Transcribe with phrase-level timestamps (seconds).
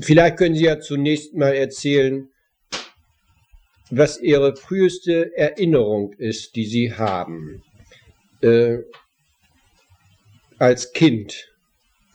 [0.00, 2.28] vielleicht können Sie ja zunächst mal erzählen,
[3.90, 7.62] was Ihre früheste Erinnerung ist, die Sie haben
[8.42, 8.78] äh,
[10.58, 11.52] als Kind,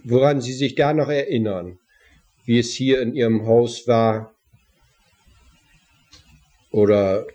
[0.04, 1.80] woran Sie sich da noch erinnern,
[2.46, 4.34] wie es hier in Ihrem Haus war
[6.72, 7.26] oder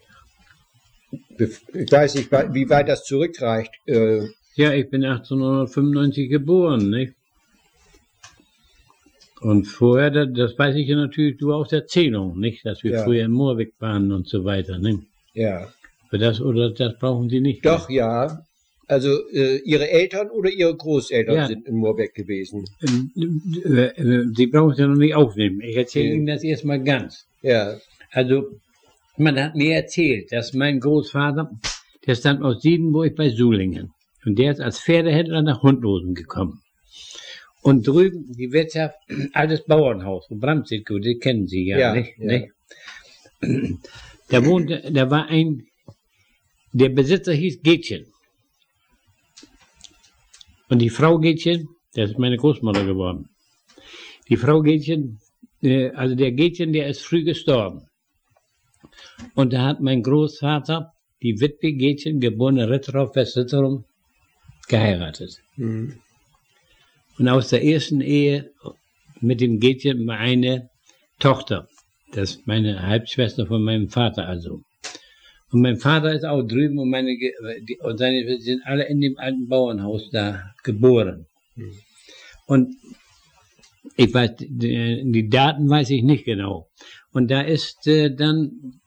[1.39, 3.73] ich weiß nicht, wie weit das zurückreicht.
[3.87, 4.27] Äh,
[4.57, 7.15] ja, ich bin 1895 geboren, nicht?
[9.41, 12.65] Und vorher, das weiß ich ja natürlich nur aus Erzählung, nicht?
[12.67, 13.05] Dass wir ja.
[13.05, 15.01] früher in Moorweg waren und so weiter, nicht?
[15.33, 15.69] Ja.
[16.11, 17.65] Für das oder das brauchen Sie nicht.
[17.65, 17.99] Doch, mehr.
[17.99, 18.39] ja.
[18.89, 21.47] Also äh, Ihre Eltern oder Ihre Großeltern ja.
[21.47, 22.65] sind in Moorbeck gewesen?
[22.81, 25.61] Äh, äh, Sie brauchen es ja noch nicht aufnehmen.
[25.61, 27.27] Ich erzähle Ihnen das erstmal ganz.
[27.43, 27.77] Ja.
[28.11, 28.47] Also,
[29.19, 31.51] man hat mir erzählt, dass mein Großvater,
[32.07, 33.93] der stand aus Siedenburg bei Sulingen.
[34.25, 36.63] Und der ist als Pferdehändler nach Hundlosen gekommen.
[37.63, 38.99] Und drüben die Wirtschaft,
[39.33, 42.27] altes Bauernhaus, Bramsitko, das kennen Sie ja, ja, nicht, ja.
[43.41, 43.79] nicht?
[44.29, 45.67] Da wohnte, da war ein,
[46.73, 48.07] der Besitzer hieß Gätchen.
[50.69, 53.29] Und die Frau Gätchen, das ist meine Großmutter geworden.
[54.29, 55.19] Die Frau Gätchen,
[55.63, 57.89] äh, also der Gätchen, der ist früh gestorben.
[59.35, 63.85] Und da hat mein Großvater die Witwe Gätchen, geborene Ritterhoff Westritterum,
[64.69, 65.43] geheiratet.
[65.57, 66.01] Mhm.
[67.19, 68.53] Und aus der ersten Ehe
[69.21, 70.71] mit dem Gätchen war eine
[71.19, 71.69] Tochter.
[72.13, 74.63] Das ist meine Halbschwester von meinem Vater also.
[75.51, 79.19] Und mein Vater ist auch drüben und meine die, und seine sind alle in dem
[79.19, 81.27] alten Bauernhaus da geboren.
[81.57, 81.79] Mhm.
[82.47, 82.77] Und
[83.97, 86.69] ich weiß, die, die, Daten weiß ich nicht genau.
[87.13, 88.81] Und da ist äh, dann,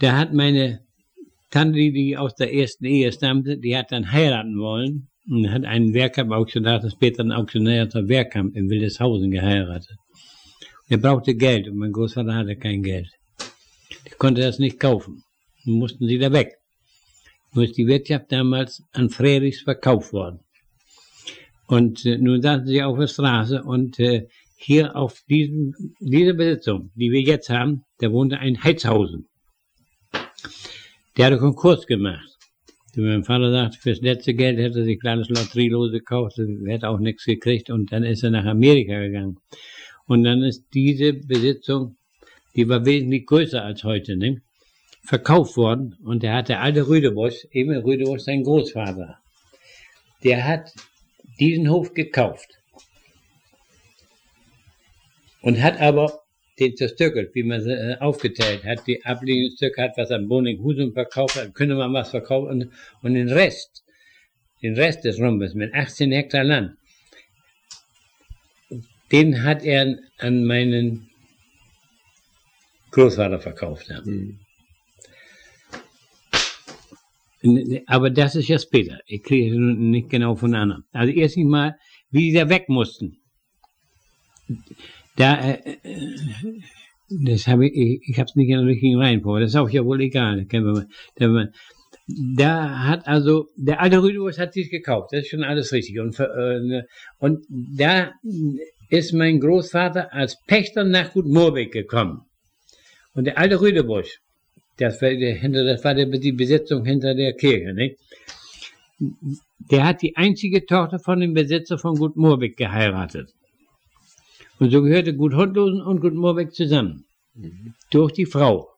[0.00, 0.80] da hat meine
[1.50, 5.92] Tante, die aus der ersten Ehe stammte, die hat dann heiraten wollen und hat einen
[5.92, 9.96] Wehrkamp-Auktionär, später ein Auktionär der Wehrkamp in Wildeshausen geheiratet.
[10.88, 13.08] Er brauchte Geld und mein Großvater hatte kein Geld.
[14.06, 15.22] Der konnte das nicht kaufen
[15.64, 16.58] mussten sie da weg.
[17.52, 20.40] Nur ist die Wirtschaft damals an Frerichs verkauft worden.
[21.66, 26.90] Und äh, nun saßen sie auf der Straße und äh, hier auf diesem, dieser Besitzung,
[26.94, 29.28] die wir jetzt haben, da wohnte ein Heizhausen.
[31.16, 32.36] Der hatte Konkurs gemacht.
[32.96, 36.98] Und mein Vater sagte, fürs letzte Geld hätte er sich kleines Lotterielose gekauft, hätte auch
[36.98, 39.38] nichts gekriegt und dann ist er nach Amerika gegangen.
[40.06, 41.96] Und dann ist diese Besitzung,
[42.56, 44.42] die war wesentlich größer als heute, ne?
[45.02, 49.18] verkauft worden und der hat der alte Rüdebosch, Emil Rüdebosch, sein Großvater,
[50.22, 50.72] der hat
[51.38, 52.58] diesen Hof gekauft
[55.42, 56.19] und hat aber
[56.60, 61.36] den zerstückelt, wie man äh, aufgeteilt hat, die abliegenden Stücke hat was am Boninghusum verkauft,
[61.36, 62.72] hat, könnte man was verkaufen und,
[63.02, 63.82] und den Rest,
[64.62, 66.76] den Rest des Rumpes mit 18 Hektar Land,
[69.10, 71.08] den hat er an meinen
[72.92, 73.88] Großvater verkauft.
[74.04, 74.38] Mhm.
[77.86, 79.00] Aber das ist ja später.
[79.06, 80.84] Ich kriege es nicht genau von anderen.
[80.92, 81.78] Also erst mal,
[82.10, 83.16] wie sie da weg mussten.
[85.16, 86.08] Da, äh, äh
[87.10, 89.40] das habe ich, ich, habe es nicht in der richtigen Reihenfolge.
[89.40, 90.46] Das ist auch ja wohl egal.
[92.36, 95.12] Da hat also, der alte Rüdewurst hat sich gekauft.
[95.12, 95.98] Das ist schon alles richtig.
[95.98, 96.82] Und, äh,
[97.18, 98.12] und da
[98.90, 102.22] ist mein Großvater als Pächter nach Gut Moorbeck gekommen.
[103.14, 104.20] Und der alte Rüdebusch,
[104.76, 107.96] das war, hinter, das war die Besetzung hinter der Kirche, nicht?
[109.70, 113.32] Der hat die einzige Tochter von dem Besitzer von Gut Moorbeck geheiratet.
[114.60, 117.06] Und so gehörte Gut Hundlosen und Gut Moorbeck zusammen.
[117.34, 117.74] Mhm.
[117.90, 118.68] Durch die Frau.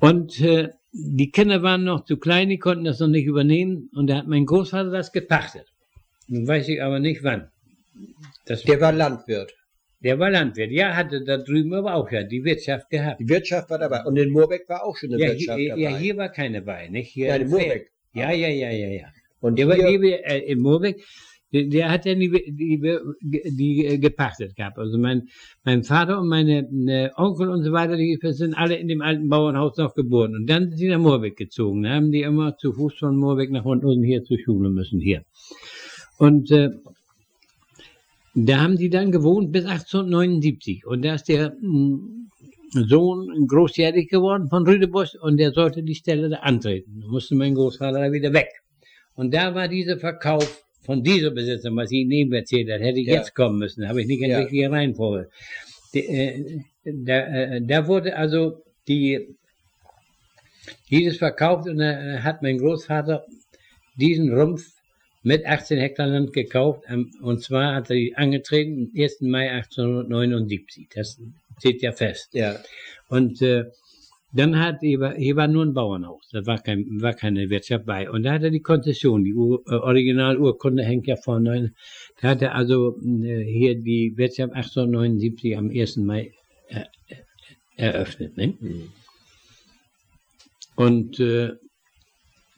[0.00, 3.90] Und äh, die Kinder waren noch zu klein, die konnten das noch nicht übernehmen.
[3.94, 5.66] Und da hat mein Großvater das gepachtet.
[6.28, 7.50] Nun weiß ich aber nicht wann.
[8.46, 9.54] Das der war Landwirt.
[10.00, 10.70] Der war Landwirt.
[10.72, 13.20] Ja, hatte da drüben aber auch ja die Wirtschaft gehabt.
[13.20, 14.02] Die Wirtschaft war dabei.
[14.04, 15.82] Und in Moorbeck war auch schon eine ja, Wirtschaft hier, dabei.
[15.82, 17.10] Ja, hier war keine bei, nicht?
[17.12, 17.90] Hier ja, in Moorbeck.
[18.14, 19.06] Ja, ja, ja, ja, ja.
[19.40, 21.04] Und der war hier, äh, in Moorbeck,
[21.52, 22.80] der, der, hat ja die, die,
[23.20, 24.78] die, die, gepachtet gehabt.
[24.78, 25.28] Also mein,
[25.64, 29.28] mein Vater und meine ne, Onkel und so weiter, die sind alle in dem alten
[29.28, 30.34] Bauernhaus noch geboren.
[30.34, 31.82] Und dann sind sie nach Moorbeck gezogen.
[31.82, 35.22] Da haben die immer zu Fuß von Moorbeck nach unten hier zur Schule müssen, hier.
[36.18, 36.70] Und äh,
[38.34, 40.84] da haben die dann gewohnt bis 1879.
[40.86, 42.28] Und da ist der hm,
[42.72, 47.00] Sohn großjährig geworden von Rüdebosch und der sollte die Stelle da antreten.
[47.00, 48.48] Da musste mein Großvater da wieder weg.
[49.14, 53.00] Und da war dieser Verkauf von dieser Besitzer, was ich Ihnen eben erzählt habe, hätte
[53.00, 53.14] ich ja.
[53.14, 53.88] jetzt kommen müssen.
[53.88, 54.38] Habe ich nicht in ja.
[54.38, 55.28] richtige Reihenfolge.
[55.92, 59.36] Äh, da, äh, da wurde also die,
[60.90, 63.24] dieses verkauft und da hat mein Großvater
[63.96, 64.64] diesen Rumpf
[65.22, 66.84] mit 18 Hektar Land gekauft.
[66.88, 69.20] ähm, Und zwar hat er die angetreten am 1.
[69.22, 70.88] Mai 1879.
[70.94, 71.20] Das
[71.58, 72.28] steht ja fest.
[72.32, 72.60] Ja.
[73.08, 73.64] Und äh,
[74.32, 77.86] dann hat, hier war, hier war nur ein Bauernhaus, da war, kein, war keine Wirtschaft
[77.86, 78.10] bei.
[78.10, 81.72] Und da hat er die Konzession, die Ur, äh, Originalurkunde hängt ja vorne.
[82.20, 85.96] Da hat er also äh, hier die Wirtschaft 1879 am 1.
[85.98, 86.32] Mai
[86.68, 86.84] äh,
[87.76, 88.36] eröffnet.
[88.36, 88.54] Ne?
[88.60, 88.88] Mhm.
[90.74, 91.52] Und äh,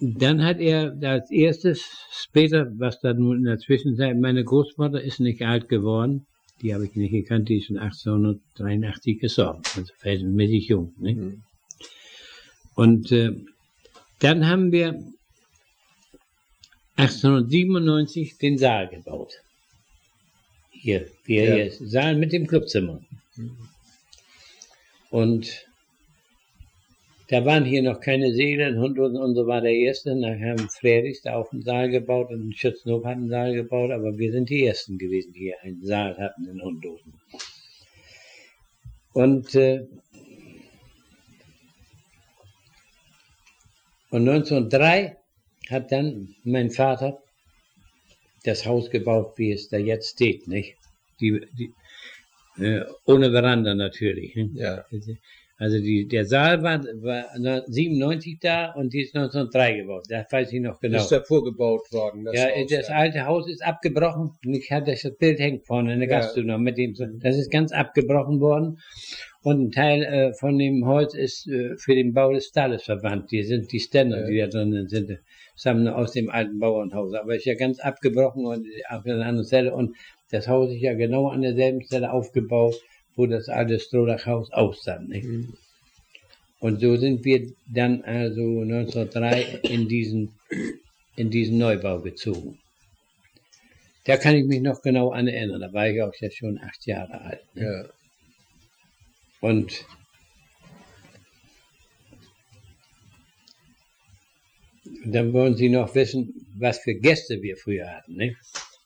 [0.01, 5.21] dann hat er als erstes, später, was dann nun in der Zwischenzeit, meine Großmutter ist
[5.21, 6.27] nicht alt geworden,
[6.63, 10.95] die habe ich nicht gekannt, die ist schon 1883 gestorben, also verhältnismäßig jung.
[10.99, 11.15] Ne?
[11.15, 11.43] Mhm.
[12.79, 13.33] Und äh,
[14.21, 15.03] dann haben wir
[16.95, 19.33] 1897 den Saal gebaut.
[20.71, 21.55] Hier, hier, Ja.
[21.57, 23.01] hier Saal mit dem Clubzimmer.
[25.11, 25.67] Und
[27.31, 30.11] da waren hier noch keine Seelen, Hundlosen und so war der Erste.
[30.11, 34.17] Dann haben Friedrichs da auch einen Saal gebaut und Schützenhof hat einen Saal gebaut, aber
[34.19, 37.13] wir sind die Ersten gewesen, die hier einen Saal hatten in Hundlosen.
[39.15, 39.85] Und, äh,
[44.11, 45.17] und 1903
[45.71, 47.23] hat dann mein Vater
[48.45, 50.77] das Haus gebaut, wie es da jetzt steht, nicht?
[51.21, 51.75] Die, die,
[52.63, 54.35] äh, ohne Veranda natürlich.
[54.37, 54.51] Ne?
[54.55, 54.85] Ja.
[55.61, 60.05] Also die, der Saal war, war 97 da und die ist 1903 gebaut.
[60.09, 60.99] Das weiß ich noch genau.
[60.99, 62.25] Ist davor gebaut worden.
[62.25, 62.95] Das ja, Haus, das ja.
[62.95, 64.31] alte Haus ist abgebrochen.
[64.47, 66.19] Und ich hatte das Bild hängt vorne in der Ja.
[66.21, 66.95] Gaststube noch mit dem.
[67.21, 68.79] Das ist ganz abgebrochen worden.
[69.43, 73.33] Und ein Teil äh, von dem Holz ist äh, für den Bau des Stalles verwandt.
[73.33, 74.27] Die sind die Ständer, Ja.
[74.27, 75.11] die da drinnen sind.
[75.11, 77.15] Das haben wir aus dem alten Bauernhaus.
[77.15, 79.75] Aber ist ja ganz abgebrochen und auf einer anderen Stelle.
[79.75, 79.97] Und
[80.31, 82.77] das Haus ist ja genau an derselben Stelle aufgebaut,
[83.19, 85.09] wo das alte Strohdachhaus ausstand.
[85.09, 85.53] Mhm.
[86.61, 90.35] Und so sind wir dann also 1903 in diesen,
[91.17, 92.59] in diesen Neubau gezogen.
[94.05, 95.61] Da kann ich mich noch genau an erinnern.
[95.61, 97.43] Da war ich auch jetzt schon acht Jahre alt.
[97.55, 97.85] Ja.
[99.41, 99.85] Und
[105.05, 108.15] dann wollen Sie noch wissen, was für Gäste wir früher hatten.
[108.15, 108.37] Ne?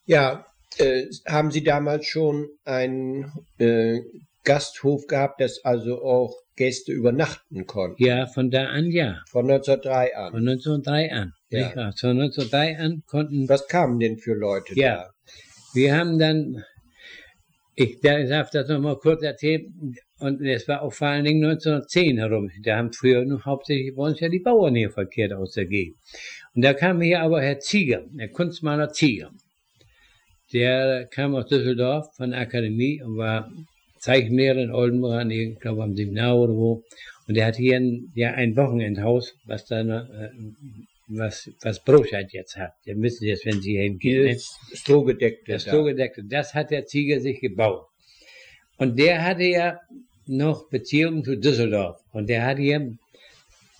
[0.06, 0.46] Ja,
[0.78, 4.00] äh, haben Sie damals schon einen äh,
[4.44, 8.02] Gasthof gehabt, dass also auch Gäste übernachten konnten?
[8.02, 9.22] Ja, von da an ja.
[9.28, 10.30] Von 1903 an.
[10.32, 11.32] Von 1903 an.
[11.50, 11.60] Ja.
[11.60, 12.00] Nicht?
[12.00, 15.10] Von 1903 an konnten Was kamen denn für Leute Ja.
[15.74, 16.64] Wir haben dann,
[17.74, 22.48] ich darf das nochmal kurz erzählen, und es war auch vor allen Dingen 1910 herum.
[22.62, 25.96] Da haben früher nur hauptsächlich bei uns ja die Bauern hier verkehrt aus der Gegend.
[26.54, 29.32] Und da kam hier aber Herr Zieger, der Kunstmaler Zieger.
[30.52, 33.50] Der kam aus Düsseldorf von der Akademie und war
[33.98, 36.84] Zeichenlehrer in Oldenburg, an ich glaube am Seminar oder wo.
[37.28, 40.30] Und der hat hier ein, ja, ein Wochenendhaus, was da, äh,
[41.08, 42.72] was, was Broscheid jetzt hat.
[42.86, 44.24] Der müssen jetzt, wenn Sie hingehen.
[44.24, 44.32] ne?
[44.34, 45.52] Das Strohgedeckte.
[45.52, 45.70] Das da.
[45.70, 47.86] Strohgedeckte, das hat der Zieger sich gebaut.
[48.76, 49.80] Und der hatte ja
[50.26, 52.00] noch Beziehungen zu Düsseldorf.
[52.12, 52.80] Und der hat hier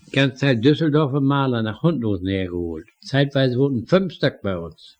[0.07, 2.87] die ganze Zeit Düsseldorfer Maler nach Hundlosen hergeholt.
[3.01, 4.99] Zeitweise wurden fünf Stück bei uns.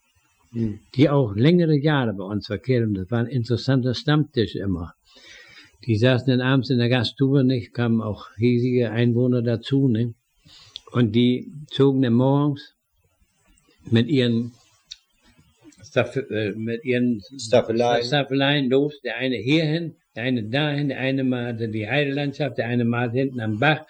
[0.53, 2.85] Die auch längere Jahre bei uns verkehrt.
[2.85, 4.93] Und das war ein interessanter Stammtisch immer.
[5.85, 7.73] Die saßen dann abends in der Gaststube, nicht?
[7.73, 9.87] kamen auch riesige Einwohner dazu.
[9.87, 10.13] Nicht?
[10.91, 12.75] Und die zogen dann morgens
[13.89, 14.53] mit ihren
[15.83, 18.05] Staff, äh, mit ihren Staffeleien.
[18.05, 19.01] Staffeleien los.
[19.03, 23.41] Der eine hierhin, der eine dahin, der eine malte die Heidelandschaft, der eine malte hinten
[23.41, 23.85] am Bach.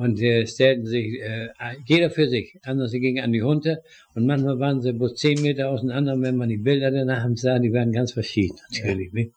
[0.00, 1.48] Und äh, stellten sich, äh,
[1.84, 2.58] jeder für sich.
[2.62, 3.82] Andere gingen an die Hunde.
[4.14, 6.14] Und manchmal waren sie bloß zehn Meter auseinander.
[6.14, 9.12] Und wenn man die Bilder danach sah, die waren ganz verschieden, natürlich.
[9.12, 9.32] Nicht?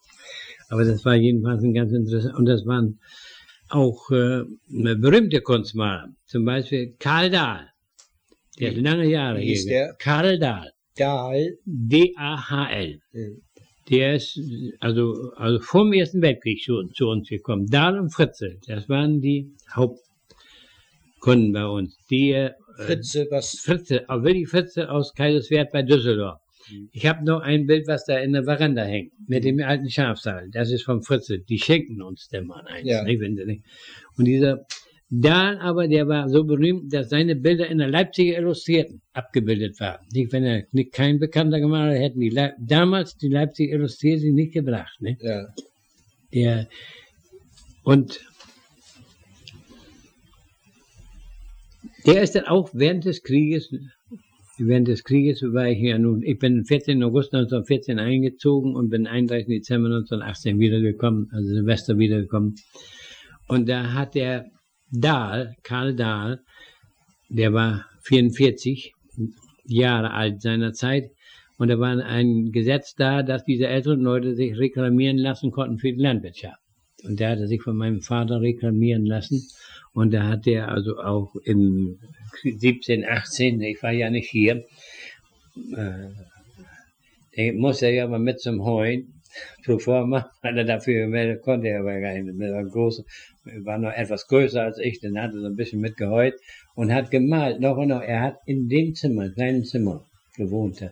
[0.70, 2.36] Aber das war jedenfalls ein ganz interessant.
[2.38, 2.98] Und das waren
[3.67, 6.13] auch äh, berühmte Kunstmaler.
[6.27, 7.67] Zum Beispiel Karl Dahl.
[8.58, 9.51] Der ist lange Jahre Wie hier.
[9.55, 9.96] hieß der?
[10.00, 10.72] Karl Dahl.
[10.96, 11.58] Dahl.
[11.65, 13.01] D-A-H-L.
[13.89, 14.39] Der ist
[14.79, 17.67] also, also vor dem Ersten Weltkrieg schon zu uns gekommen.
[17.67, 19.51] Dahl und Fritze, das waren die
[21.24, 21.98] Hauptkunden bei uns.
[22.10, 23.60] Die äh, Fritze, was?
[23.60, 26.39] Fritze, auch wirklich Fritze aus Kaiserswerth bei Düsseldorf.
[26.70, 26.89] Mhm.
[26.92, 30.50] Ich habe noch ein Bild, was da in der Veranda hängt, mit dem alten Schafsaal.
[30.51, 31.39] Das ist von Fritze.
[31.39, 32.88] Die schenken uns der Mann eins.
[32.88, 33.03] Ja.
[33.03, 33.63] Nicht, wenn sie nicht.
[34.18, 34.65] Und dieser
[35.10, 40.03] Dahl aber, der war so berühmt, dass seine Bilder in der Leipziger Illustrierten abgebildet waren.
[40.12, 44.34] Nicht, wenn er nicht kein Bekannter gemacht hätte, hätten die Leip damals die Leipziger Illustrierten
[44.34, 45.00] nicht gebracht.
[45.01, 45.18] Ne?
[45.22, 45.46] Ja.
[46.34, 46.68] Der,
[47.84, 48.22] und
[52.06, 53.74] der ist dann auch während des Krieges,
[54.58, 57.04] während des Krieges war ich ja nun, ich bin 14.
[57.04, 59.48] August 1914 eingezogen und bin 31.
[59.48, 62.56] Dezember 1918 wiedergekommen, also Silvester wiedergekommen.
[63.48, 64.46] Und da hat der
[64.92, 66.42] Dahl, Karl Dahl,
[67.30, 68.94] der war 44,
[69.66, 71.12] Jahre alt seiner Zeit.
[71.58, 75.94] Und da war ein Gesetz da, dass diese älteren Leute sich reklamieren lassen konnten für
[75.94, 76.62] die Landwirtschaft.
[77.04, 79.48] Und der hatte sich von meinem Vater reklamieren lassen.
[79.94, 82.00] Und da hat er also auch im
[82.44, 84.66] 17, 18, ich war ja nicht hier,
[85.76, 86.10] äh,
[87.36, 89.14] der musste ja mal mit zum Heuen,
[89.66, 93.04] pro forma, weil er dafür gemeldet konnte, er aber gar nicht, er war, groß,
[93.64, 96.36] war noch etwas größer als ich, dann hat er so ein bisschen mitgeheut
[96.76, 100.06] und hat gemalt, noch und noch, er hat in dem Zimmer, kleinen Zimmer
[100.36, 100.84] gewohnt,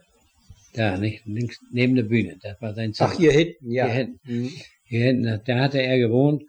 [0.73, 3.09] da, nicht, links, neben der Bühne, das war sein Zimmer.
[3.11, 3.85] Ach, hier hinten, ja.
[3.85, 4.19] Hier hinten.
[4.23, 4.51] Mhm.
[4.99, 6.43] Hinten, da hatte er gewohnt.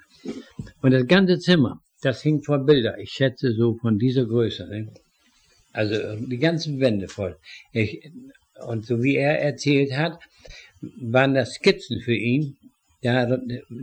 [0.82, 2.98] Und das ganze Zimmer, das hing vor Bilder.
[2.98, 4.66] Ich schätze so von dieser Größe.
[4.68, 4.92] Ne?
[5.72, 7.36] Also die ganzen Wände voll.
[7.72, 8.10] Ich,
[8.66, 10.18] und so wie er erzählt hat,
[11.00, 12.56] waren das Skizzen für ihn.
[13.02, 13.38] Da,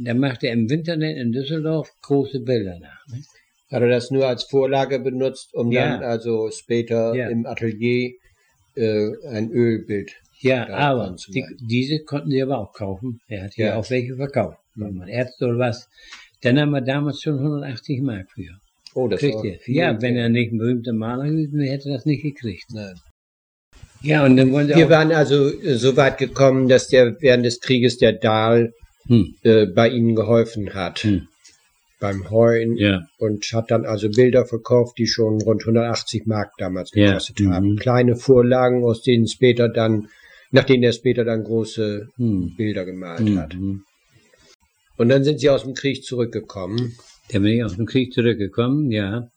[0.06, 3.08] da machte er im Winter in Düsseldorf große Bilder nach.
[3.08, 3.24] Ne?
[3.72, 5.90] Hat er das nur als Vorlage benutzt, um Ja.
[5.98, 7.30] dann also später Ja.
[7.30, 8.14] im Atelier
[8.76, 13.20] äh, ein Ölbild Ja, Ja, aber die, diese konnten sie aber auch kaufen.
[13.28, 13.76] Er hat ja Ja.
[13.76, 14.58] auch welche verkauft.
[14.76, 14.86] Mhm.
[14.86, 15.88] Wenn man Ärzte oder was.
[16.42, 18.52] Dann haben wir damals schon 180 Mark für.
[18.96, 19.60] Oh, das Kriegt war er.
[19.68, 20.18] Ja, wenn Geld.
[20.18, 22.66] er nicht ein berühmter Maler gewesen wäre, hätte er das nicht gekriegt.
[22.74, 22.96] Nein.
[24.02, 27.60] Ja, und dann wollen sie Wir waren also so weit gekommen, dass der während des
[27.60, 28.74] Krieges der Dahl
[29.08, 31.00] hm, äh, bei ihnen geholfen hat.
[31.00, 31.28] Hm.
[32.00, 32.78] Beim Heuen.
[32.78, 37.42] ja, Und hat dann also Bilder verkauft, die schon rund 180 Mark damals Ja, gekostet
[37.46, 37.72] haben.
[37.74, 37.76] mhm.
[37.76, 40.08] Kleine Vorlagen, aus denen später dann,
[40.52, 43.56] nach denen er später dann große hm, Bilder gemalt hm, hat.
[44.98, 46.96] Und dann sind sie aus dem Krieg zurückgekommen.
[47.32, 49.30] Da bin ich aus dem Krieg zurückgekommen, ja.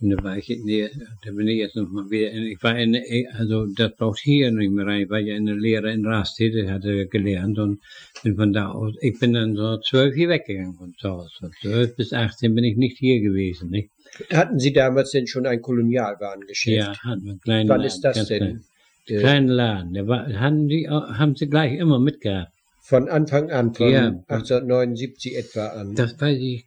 [0.00, 0.90] Und da war ich, nee,
[1.24, 2.96] da bin ich jetzt nochmal wieder, in, ich war in,
[3.38, 6.70] also das braucht hier nicht mehr rein, ich war ja in der Lehre in Rastede,
[6.70, 7.80] hatte gelernt und
[8.22, 11.30] bin von da aus, ich bin dann so zwölf hier weggegangen von zu Hause.
[11.38, 13.90] Von zwölf bis 18 bin ich nicht hier gewesen, nicht?
[14.30, 16.76] Hatten Sie damals denn schon ein Kolonialwarengeschäft?
[16.76, 18.38] Ja, hatten wir einen kleinen Wann ist das denn?
[18.38, 18.64] klein.
[19.06, 22.50] Kleinen Laden, der war, haben die, auch- haben sie gleich immer mitgehabt.
[22.80, 24.06] Von Anfang an, von Ja.
[24.28, 25.94] 1879 etwa an.
[25.94, 26.64] Das weiß ich,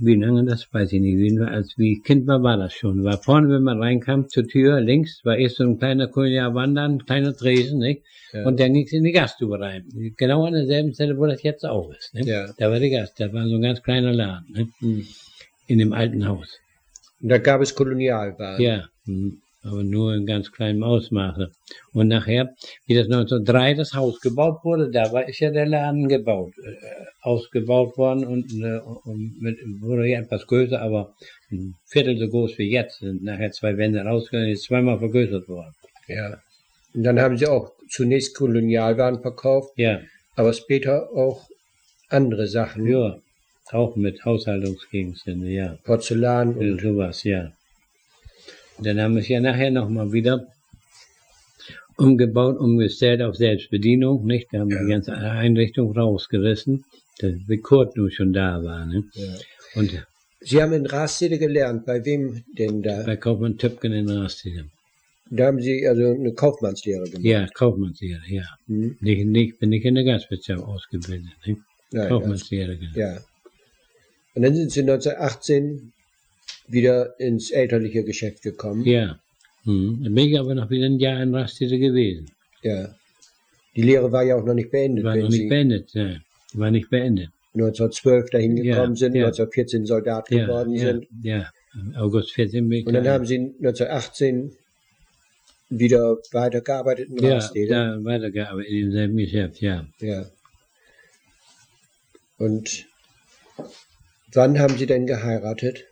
[0.00, 1.18] wie lange, das weiß ich nicht.
[1.18, 3.04] Wie, als wie Kind war, war das schon.
[3.04, 7.04] War vorne, wenn man reinkam, zur Tür, links, war erst so ein kleiner Kolonialwandern, ein
[7.04, 8.02] kleiner Tresen, nicht?
[8.32, 8.46] Ja.
[8.46, 9.84] Und dann ging es in die Gaststube rein.
[10.16, 12.26] Genau an derselben Stelle, wo das jetzt auch ist, nicht?
[12.26, 12.46] Ja.
[12.56, 14.70] Da war die Gast, das war so ein ganz kleiner Laden, nicht?
[14.80, 15.06] Hm.
[15.66, 16.58] In dem alten Haus.
[17.20, 18.60] Und da gab es Kolonialwaren.
[18.62, 21.50] Ja, hm, aber nur in ganz kleinem Ausmaße.
[21.92, 22.54] Und nachher,
[22.86, 26.74] wie das 1903 das Haus gebaut wurde, da war ist ja der Laden gebaut, äh,
[27.20, 31.14] ausgebaut worden und, äh, und mit, wurde ja etwas größer, aber
[31.50, 32.98] ein Viertel so groß wie jetzt.
[32.98, 35.72] Sind nachher zwei Wände rausgegangen, ist zweimal vergrößert worden.
[36.08, 36.38] Ja.
[36.94, 40.00] Und dann haben sie auch zunächst Kolonialwaren verkauft, Ja,
[40.36, 41.46] aber später auch
[42.08, 42.86] andere Sachen.
[42.86, 43.18] ja,
[43.70, 45.78] auch mit Haushaltungsgegenständen, ja.
[45.84, 47.52] Porzellan und sowas, ja.
[48.82, 50.46] Dann haben wir es ja nachher nochmal wieder
[51.96, 54.48] umgebaut, umgestellt auf Selbstbedienung, nicht?
[54.52, 54.84] Da haben wir Ja.
[54.84, 56.84] die ganze Einrichtung rausgerissen,
[57.18, 59.04] dass wie Kurt nur schon da war, ne?
[59.14, 59.34] ja.
[59.74, 60.06] Und
[60.44, 61.86] Sie haben in Rastede gelernt.
[61.86, 63.04] Bei wem denn da?
[63.04, 64.64] bei Kaufmann Töpken in Rastede.
[65.30, 67.24] Da haben Sie also eine Kaufmannslehre gemacht.
[67.24, 68.42] Ja, Kaufmannslehre, ja.
[68.66, 68.96] Hm?
[69.00, 71.60] Nicht, nicht, bin ich in der Gastwirtschaft ausgebildet, nicht?
[71.92, 72.90] Nein, Kaufmannslehre, genau.
[72.98, 73.18] Ja.
[74.34, 75.91] Und dann sind Sie 1918
[76.72, 78.84] wieder ins elterliche Geschäft gekommen.
[78.84, 79.18] Ja.
[79.64, 80.00] Hm.
[80.02, 82.30] Dann bin ich aber noch wieder ein Jahr in Rastede gewesen.
[82.62, 82.94] Ja.
[83.76, 86.16] Die Lehre war ja auch noch nicht beendet, War noch Sie nicht beendet, ja.
[86.54, 87.30] War nicht beendet.
[87.54, 89.26] 1912 dahin Ja, gekommen sind, ja.
[89.26, 91.06] 1914 Soldat Ja, geworden ja, sind.
[91.22, 91.50] ja.
[91.96, 94.52] August 14 bin ich Und dann da- haben Sie 1918
[95.70, 97.68] wieder weitergearbeitet in Ja, Rastede.
[97.68, 99.86] da weitergearbeitet in demselben Geschäft, ja.
[100.00, 100.26] Ja.
[102.38, 102.86] Und
[104.32, 105.84] wann haben Sie denn geheiratet?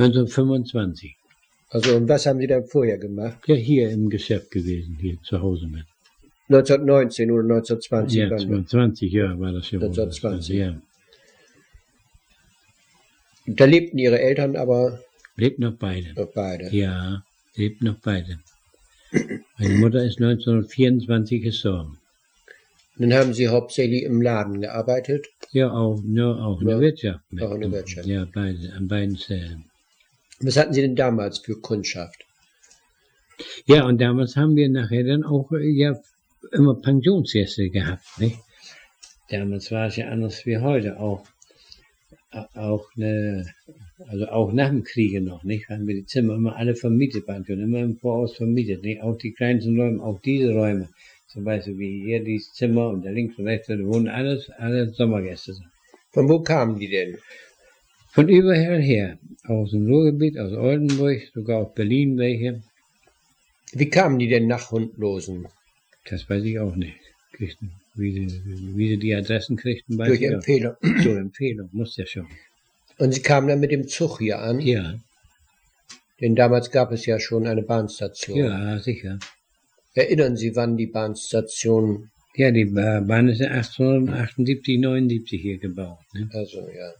[0.00, 1.16] 1925.
[1.70, 3.38] Also und was haben Sie dann vorher gemacht?
[3.46, 5.84] Ja, hier im Geschäft gewesen, hier zu Hause mit.
[6.48, 8.18] 1919 oder 1920?
[8.18, 8.38] Ja, wann?
[8.66, 9.82] 22 Jahre war das schon.
[9.82, 10.56] 1920.
[10.56, 10.80] Ja.
[13.46, 15.00] Da lebten Ihre Eltern aber
[15.36, 16.12] Lebt noch beide.
[16.14, 16.68] noch beide.
[16.74, 17.22] Ja,
[17.54, 18.38] lebt noch beide.
[19.58, 21.98] Meine Mutter ist 1924 gestorben.
[22.96, 25.26] Dann haben Sie hauptsächlich im Laden gearbeitet.
[25.52, 27.24] Ja, auch, nur auch in Ja, der Wirtschaft.
[27.40, 28.06] auch in der Wirtschaft.
[28.06, 29.64] Ja, beide, an beiden Stellen.
[30.42, 32.24] Was hatten Sie denn damals für Kundschaft?
[33.66, 36.00] Ja, und damals haben wir nachher dann auch äh, ja
[36.52, 38.38] immer Pensionsgäste gehabt, nicht?
[39.28, 41.26] Damals war es ja anders wie heute auch.
[42.54, 43.46] Auch eine,
[44.06, 45.68] also auch nach dem Kriege noch, nicht?
[45.68, 49.02] Haben wir die Zimmer immer alle vermietet, Pension, immer im Voraus vermietet, nicht?
[49.02, 50.88] Auch die kleinsten Räume, auch diese Räume.
[51.26, 54.90] Zum Beispiel wie hier dieses Zimmer und da links und rechts, da wohnen alles, alle
[54.90, 55.54] Sommergäste.
[56.12, 57.18] Von wo kamen die denn?
[58.12, 59.18] Von überall her.
[59.44, 62.62] Aus dem Ruhrgebiet, aus Oldenburg, sogar aus Berlin welche.
[63.72, 65.46] Wie kamen die denn nach Hundlosen?
[66.08, 66.98] Das weiß ich auch nicht.
[67.32, 68.42] Kriegten, wie, sie,
[68.76, 70.32] wie sie die Adressen kriegten, weiß Durch ich auch.
[70.34, 70.74] Empfehlung.
[70.82, 72.26] Durch Empfehlung, muss ja schon.
[72.98, 74.94] Und sie kamen dann mit dem Zug hier an, Ja,
[76.20, 78.36] denn damals gab es ja schon eine Bahnstation.
[78.38, 79.18] ja, sicher.
[79.94, 85.98] Erinnern Sie, wann die Bahnstation, Ja, die Ba- Bahn ist ja 1878, 79 hier gebaut.
[86.14, 86.28] Ne?
[86.32, 86.92] also ja.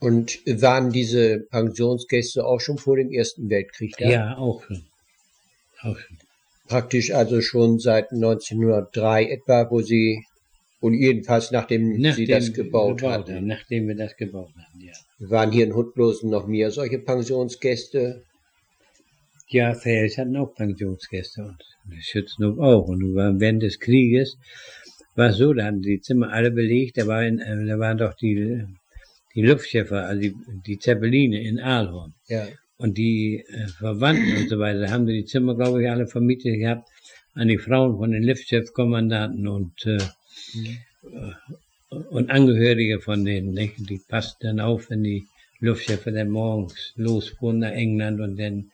[0.00, 4.08] Und waren diese Pensionsgäste auch schon vor dem Ersten Weltkrieg da?
[4.08, 4.84] Ja, auch schon.
[5.80, 6.18] Auch schon.
[6.68, 10.24] Praktisch also schon seit 1903 etwa, wo sie,
[10.80, 13.46] und jedenfalls nachdem, sie Nachdem das wir gebaut haben, hatten.
[13.46, 14.92] Nachdem wir das gebaut haben, ja.
[15.18, 18.22] Waren hier in Hundlosen noch mehr solche Pensionsgäste?
[19.48, 21.56] Ja, Fels hatten auch Pensionsgäste und
[22.00, 22.88] Schützenhof auch.
[22.88, 24.36] Und während des Krieges
[25.14, 27.96] war es so, da hatten die Zimmer alle belegt, da, war in, äh, da waren
[27.96, 28.64] doch die,
[29.36, 30.34] die Luftschiffe, also die,
[30.66, 32.14] die Zeppeline in Aalhorn.
[32.26, 32.48] Ja.
[32.78, 36.06] Und die äh, Verwandten und so weiter, da haben sie die Zimmer, glaube ich, alle
[36.06, 36.88] vermietet gehabt
[37.34, 43.52] an die Frauen von den Luftschiffkommandanten und, äh, äh, und Angehörige von denen.
[43.52, 43.74] Nicht?
[43.88, 45.26] Die passten dann auf, wenn die
[45.60, 48.70] Luftschiffe dann morgens losfuhren nach England und dann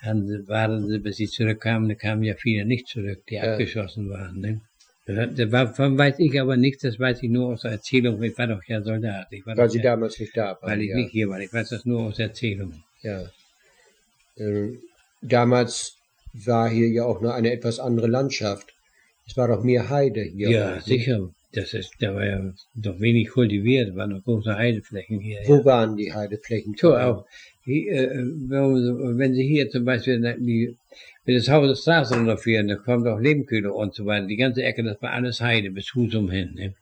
[0.00, 1.88] haben sie, warten sie, bis sie zurückkamen.
[1.88, 3.52] Da kamen ja viele nicht zurück, die Ja.
[3.52, 4.40] abgeschossen waren.
[4.40, 4.60] Ne?
[5.08, 8.22] Davon weiß ich aber nichts, das weiß ich nur aus der Erzählung.
[8.22, 9.28] Ich war doch ja Soldat.
[9.30, 10.70] Ich war Weil sie ja, damals nicht da waren.
[10.70, 10.96] weil ich ja.
[10.96, 11.40] nicht hier war.
[11.40, 12.84] Ich weiß das nur aus Erzählungen.
[13.02, 13.22] Ja.
[14.36, 14.80] Ähm,
[15.22, 15.96] damals
[16.34, 18.74] war hier ja auch noch eine etwas andere Landschaft.
[19.26, 20.50] Es war doch mehr Heide hier.
[20.50, 21.30] Ja, auch, sicher.
[21.52, 25.38] Das ist, da war ja doch wenig kultiviert, waren noch große Heideflächen hier.
[25.46, 25.64] Wo Ja.
[25.64, 26.74] waren die Heideflächen?
[26.78, 27.24] So auch.
[27.64, 28.08] Hier, äh,
[28.48, 30.76] wenn wenn Sie hier zum Beispiel die,
[31.34, 34.26] das Haus der Straße runterführen, da kommt auch Lebenkühler und so weiter.
[34.26, 36.54] Die ganze Ecke, das war alles Heide bis Husum hin.
[36.54, 36.74] Ne?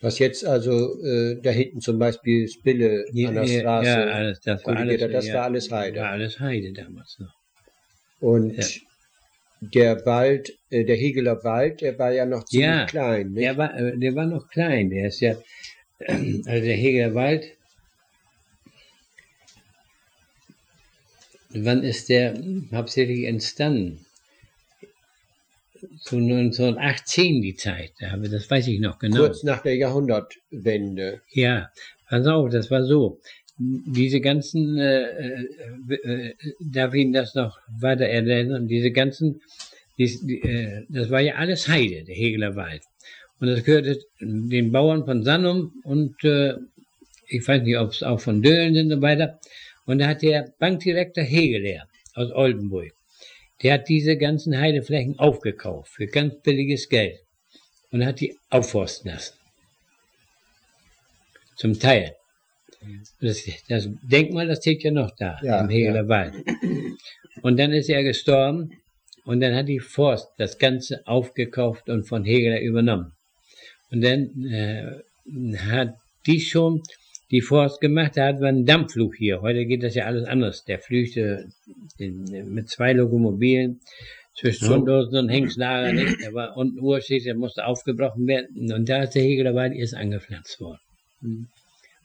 [0.00, 3.88] Was jetzt also äh, da hinten zum Beispiel Spille Ja, an der ja, Straße.
[3.88, 6.00] ja, alles, das war alles, das war alles Heide.
[6.00, 7.34] War alles Heide damals noch.
[8.20, 8.54] Und
[9.60, 13.30] der Wald, äh, der Hegeler Wald, der war ja noch ziemlich Ja, klein.
[13.32, 13.42] Nicht?
[13.44, 14.90] Der war, äh, der war noch klein.
[14.90, 15.34] Der ist ja,
[16.06, 17.55] also der Heger Wald.
[21.64, 22.34] Wann ist der
[22.72, 24.04] hauptsächlich entstanden?
[26.00, 27.92] Zu 1918 die Zeit.
[28.02, 29.18] Habe, das weiß ich noch genau.
[29.18, 31.20] Kurz nach der Jahrhundertwende.
[31.30, 31.70] Ja,
[32.08, 33.20] pass auf, das war so.
[33.58, 39.40] Diese ganzen, äh, äh, äh, darf ich Ihnen das noch weiter erinnern, diese ganzen,
[39.96, 42.82] dies, die, äh, das war ja alles Heide, der Hegeler Wald.
[43.38, 46.54] Und das gehörte den Bauern von Sannum und äh,
[47.28, 49.38] ich weiß nicht, ob es auch von Döhlen sind und so weiter.
[49.86, 52.92] Und da hat der Bankdirektor Hegeler aus Oldenburg,
[53.62, 57.20] der hat diese ganzen Heideflächen aufgekauft für ganz billiges Geld
[57.90, 59.34] und hat die aufforsten lassen.
[61.56, 62.14] Zum Teil.
[63.20, 66.08] Das, das Denkmal, das steht ja noch da, Ja, im Hegeler ja.
[66.08, 66.34] Wald.
[67.42, 68.70] Und dann ist er gestorben
[69.24, 73.12] und dann hat die Forst das Ganze aufgekauft und von Hegeler übernommen.
[73.90, 75.02] Und dann äh,
[75.58, 75.96] hat
[76.26, 76.82] die schon
[77.30, 79.40] die Forst gemacht, da hat man einen Dampfflug hier.
[79.40, 80.64] Heute geht das ja alles anders.
[80.64, 80.80] Der
[81.98, 83.80] den, mit zwei Lokomobilen
[84.34, 84.74] zwischen So.
[84.74, 86.20] Hundhausen und Hengslager nicht.
[86.22, 88.72] Der war unten Urschicht, der musste aufgebrochen werden.
[88.72, 90.80] Und da ist der Hegeler Wald erst angepflanzt worden.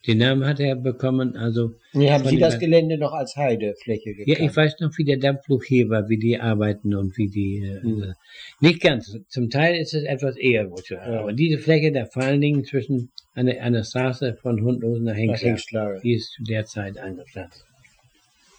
[0.07, 4.25] Den Namen hat er bekommen, also Nee, haben Sie das Gelände noch als Heidefläche ja,
[4.25, 4.49] gekannt?
[4.49, 7.57] ich weiß noch, wie der Dampfflug hier war, wie die arbeiten und wie die.
[7.57, 8.13] Äh, Mhm.
[8.62, 9.15] Nicht ganz.
[9.27, 10.71] Zum Teil ist es etwas eher.
[10.89, 11.01] Ja.
[11.19, 16.00] Aber diese Fläche da vor allen Dingen zwischen an der Straße von Hundlosen nach Hengstlager,
[16.02, 17.65] die ist zu der Zeit angepflanzt.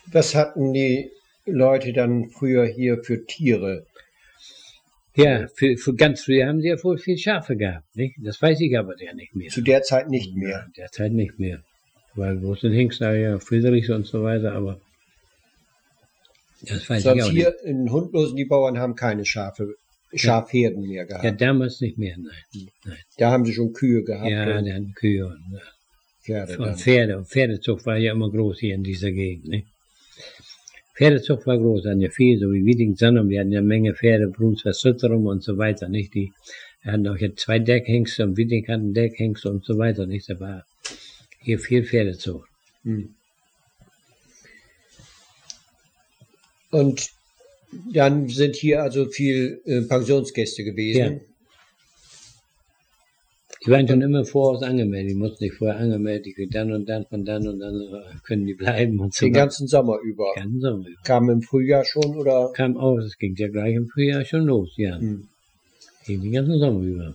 [0.06, 1.10] Was hatten die
[1.46, 3.86] Leute dann früher hier für Tiere?
[5.14, 7.94] Ja, für, für ganz früher haben sie ja wohl viel Schafe gehabt.
[7.94, 8.16] Nicht?
[8.18, 9.50] Das weiß ich aber ja nicht mehr.
[9.50, 10.48] Zu der Zeit nicht mehr.
[10.48, 11.62] Ja, derzeit nicht mehr.
[12.14, 14.80] Weil wo sind Hengstlager, ja, Friedrichs und so weiter, aber
[16.62, 17.62] das weiß ich Sonst auch hier nicht.
[17.64, 19.74] in Hundlosen, die Bauern haben keine Schafe,
[20.14, 21.24] Schafherden mehr gehabt.
[21.24, 22.68] Ja, damals nicht mehr, nein.
[23.16, 25.60] Da haben sie schon Kühe gehabt Ja, und der hat Kühe und.
[26.22, 26.58] Pferde.
[26.58, 26.76] Und Dann.
[26.76, 27.18] Pferde.
[27.18, 29.48] Und Pferdezucht war ja immer groß hier in dieser Gegend.
[29.48, 29.64] Ne?
[30.94, 33.94] Pferdezucht war groß, hatten ja viel, so wie Wieding Sannum, die hatten ja eine Menge
[33.94, 36.14] Pferde, Brunsberg Sütterum und so weiter, nicht?
[36.14, 36.32] Die
[36.84, 40.28] hatten auch jetzt zwei Deckhengste und Wieding hatten Deckhengste und so weiter, nicht?
[40.28, 40.64] Da war
[41.40, 42.48] hier viel Pferdezucht.
[42.84, 43.14] Hm.
[46.70, 47.10] Und
[47.92, 51.20] dann sind hier also viel äh, Pensionsgäste gewesen.
[53.64, 57.06] Die waren schon immer voraus angemeldet, die mussten sich vorher angemeldet, die dann und dann,
[57.06, 60.32] von dann und dann äh, können die bleiben und so Den ganzen Sommer über.
[60.34, 60.88] ganzen Sommer.
[60.88, 61.00] über.
[61.04, 62.50] Kam im Frühjahr schon oder?
[62.54, 64.98] Kam aus, es ging ja gleich im Frühjahr schon los, ja.
[64.98, 65.28] Hm.
[66.06, 67.14] Ging den ganzen Sommer über.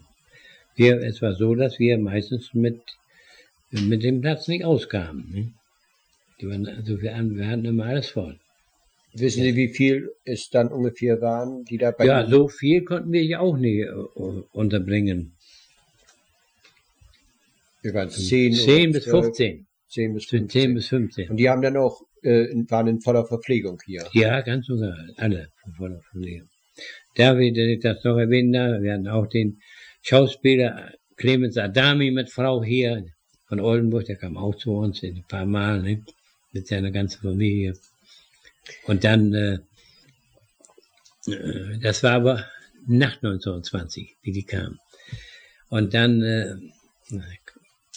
[0.75, 2.79] Wir, es war so, dass wir meistens mit,
[3.71, 5.25] mit dem Platz nicht auskamen.
[5.33, 5.51] Ne?
[6.39, 8.37] Die waren, also wir, haben- wir hatten immer alles voll.
[9.19, 12.83] Wissen Sie, wie viel es dann ungefähr waren, die da bei Ja, Ihnen- so viel
[12.83, 13.89] konnten wir ja auch nicht äh,
[14.51, 15.33] unterbringen.
[17.81, 19.67] Wir waren 10, 10 oder bis 12, 15.
[19.89, 20.61] 10 bis Zwischen 15.
[20.61, 21.29] 10 bis 15.
[21.29, 24.05] Und die haben dann auch, äh, in- waren in voller Verpflegung hier.
[24.13, 24.95] Ja, ganz sogar.
[25.17, 26.49] Alle von voller Verlegung.
[27.15, 29.59] David, wenn ich das noch erwähnen darf, wir hatten auch den
[30.01, 33.05] Schauspieler Clemens Adami mit Frau hier
[33.47, 36.03] von Oldenburg, der kam auch zu uns ein paar Mal, ne?
[36.53, 37.73] mit seiner ganzen Familie.
[38.85, 39.59] Und dann, äh,
[41.27, 42.45] äh, das war aber
[42.87, 44.79] nach 1920, wie die kamen.
[45.69, 46.55] Und dann äh,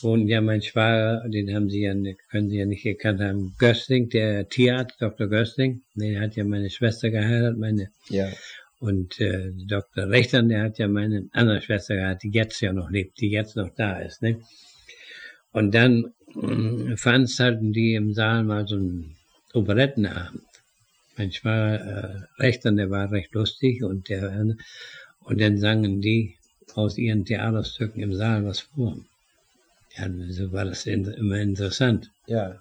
[0.03, 1.95] wohnen ja mein Schwager, den haben Sie ja,
[2.31, 5.29] können Sie ja nicht gekannt haben, Gösting, der Tierarzt, Dr.
[5.29, 8.29] Gösting, der hat ja meine Schwester geheiratet, meine Ja.
[8.81, 10.09] und äh, Dr.
[10.09, 13.57] Rechtern, der hat ja meine andere Schwester gehabt, die jetzt ja noch lebt, die jetzt
[13.57, 14.23] noch da ist.
[14.23, 14.41] Ne?
[15.53, 19.17] Und dann äh, veranstalten die im Saal mal so einen
[19.53, 20.43] Operettenabend.
[21.31, 24.57] Schwager äh, Rechtern, der war recht lustig und der
[25.21, 26.37] und dann sangen die
[26.75, 28.97] aus ihren Theaterstücken im Saal was vor.
[29.97, 32.11] Ja, so war das immer interessant.
[32.27, 32.59] ja.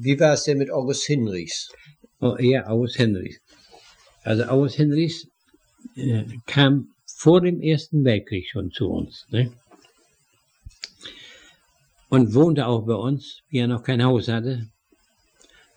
[0.00, 1.72] Wie war es denn mit August Hinrichs?
[2.20, 3.40] Oh, ja, August Henrys.
[4.22, 5.26] Also August Henrys
[5.96, 9.26] äh, kam vor dem Ersten Weltkrieg schon zu uns.
[9.30, 9.52] Ne?
[12.08, 14.68] Und wohnte auch bei uns, wie er noch kein Haus hatte.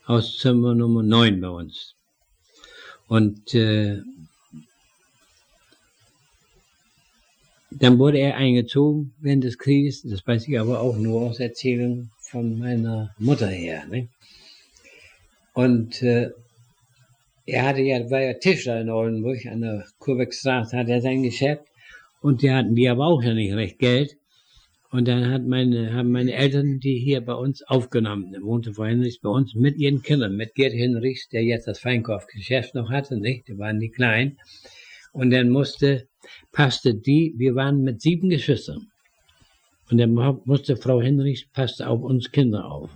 [0.08, 1.96] Hauszimmer Nummer 9 bei uns.
[3.08, 4.02] Und äh,
[7.72, 10.02] dann wurde er eingezogen während des Krieges.
[10.04, 13.86] Das weiß ich aber auch nur aus Erzählungen von meiner Mutter her.
[13.88, 14.08] Ne?
[15.54, 16.32] Und äh,
[17.46, 21.64] er hatte ja, war ja Tischler in Oldenburg, an der Kurbeckstraße hat er sein Geschäft.
[22.22, 24.16] Und die hatten die aber auch ja nicht recht Geld.
[24.92, 28.36] Und dann hat meine, haben meine Eltern die hier bei uns aufgenommen.
[28.42, 32.76] Wohnte Frau Henrichs bei uns mit ihren Kindern, mit Gerd Henrichs, der jetzt das Feinkaufgeschäft
[32.76, 33.48] noch hatte, nicht?
[33.48, 34.38] Die waren die klein.
[35.14, 36.08] Und dann musste,
[36.52, 38.88] passte die, wir waren mit sieben Geschwistern.
[39.90, 42.90] Und dann mu- musste Frau Henrichs, passte auf uns Kinder auf.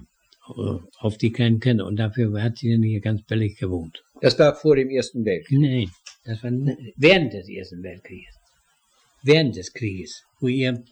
[0.58, 1.86] äh, Auf die kleinen Kinder.
[1.86, 4.04] Und dafür hat sie dann hier ganz billig gewohnt.
[4.22, 5.60] Das war vor dem Ersten Weltkrieg.
[5.60, 5.90] Nein,
[6.26, 6.52] das war
[6.98, 8.36] während des Ersten Weltkrieges.
[9.24, 10.84] Während des Krieges, wo ihr,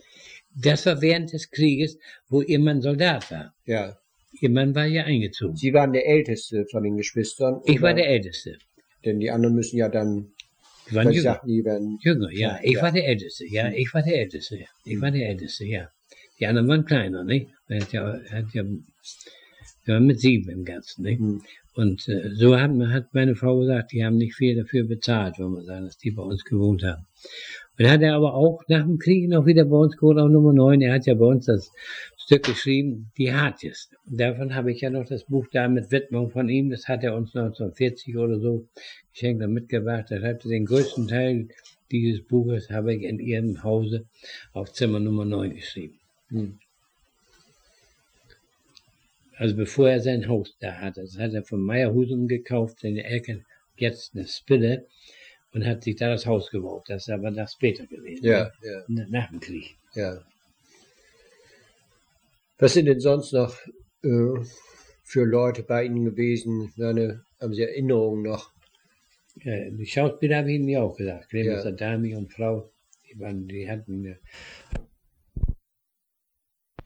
[0.56, 1.98] das war während des Krieges,
[2.30, 3.54] wo ihr Mann Soldat war.
[3.66, 3.98] Ja.
[4.40, 5.56] Ihr Mann war ja eingezogen.
[5.56, 7.62] Sie waren der Älteste von den Geschwistern.
[7.66, 8.58] Ich war der Älteste.
[9.06, 10.32] Denn die anderen müssen ja dann,
[10.90, 11.22] Die waren jünger.
[11.22, 12.60] sagten, die werden, Jünger, ja.
[12.64, 13.72] Ich war der Älteste, ja.
[13.72, 14.68] Ich war der Älteste, ja.
[14.86, 15.90] Ich war der Älteste, ja.
[16.40, 17.50] Die anderen waren kleiner, nicht?
[17.68, 21.20] Er hat ja, hat ja, wir waren mit sieben im Ganzen, nicht?
[21.20, 21.42] Hm.
[21.76, 25.52] Und äh, so hat, hat meine Frau gesagt, die haben nicht viel dafür bezahlt, wenn
[25.52, 27.06] man sagen, dass die bei uns gewohnt haben.
[27.80, 30.54] Und hat er aber auch nach dem Krieg noch wieder bei uns gewohnt, auf Nummer
[30.54, 30.82] 9.
[30.82, 31.72] Er hat ja bei uns das
[32.18, 33.90] Stück geschrieben, Die Hartjes.
[34.06, 36.70] Davon habe ich ja noch das Buch da mit Widmung von ihm.
[36.70, 38.68] Das hat er uns 1940 oder so
[39.12, 40.12] geschenkt und mitgebracht.
[40.12, 41.48] Er hat den größten Teil
[41.94, 44.06] dieses Buches habe ich in ihrem Hause
[44.52, 46.00] auf Zimmer Nummer 9 geschrieben.
[46.30, 46.60] hm.
[49.36, 51.02] Also bevor er sein Haus da hatte.
[51.02, 53.46] Das hat er von Meierhusum gekauft, seine Eltern
[53.78, 54.88] jetzt eine Spille
[55.54, 56.84] und hat sich da das Haus gebaut.
[56.88, 58.26] Das ist aber das später gewesen.
[58.26, 59.08] ja, ja, ne?
[59.10, 59.76] Nach dem Krieg.
[59.94, 60.20] ja.
[62.60, 63.56] Was sind denn sonst noch
[64.04, 64.40] äh,
[65.04, 66.72] für Leute bei Ihnen gewesen?
[66.78, 68.52] Seine, haben Sie Erinnerungen noch?
[69.36, 71.30] Ja, die Schauspieler habe ich Ihnen ja auch gesagt.
[71.30, 71.72] Clemens Ja.
[71.72, 72.70] Adami und Frau,
[73.10, 74.16] die, waren, die hatten, äh,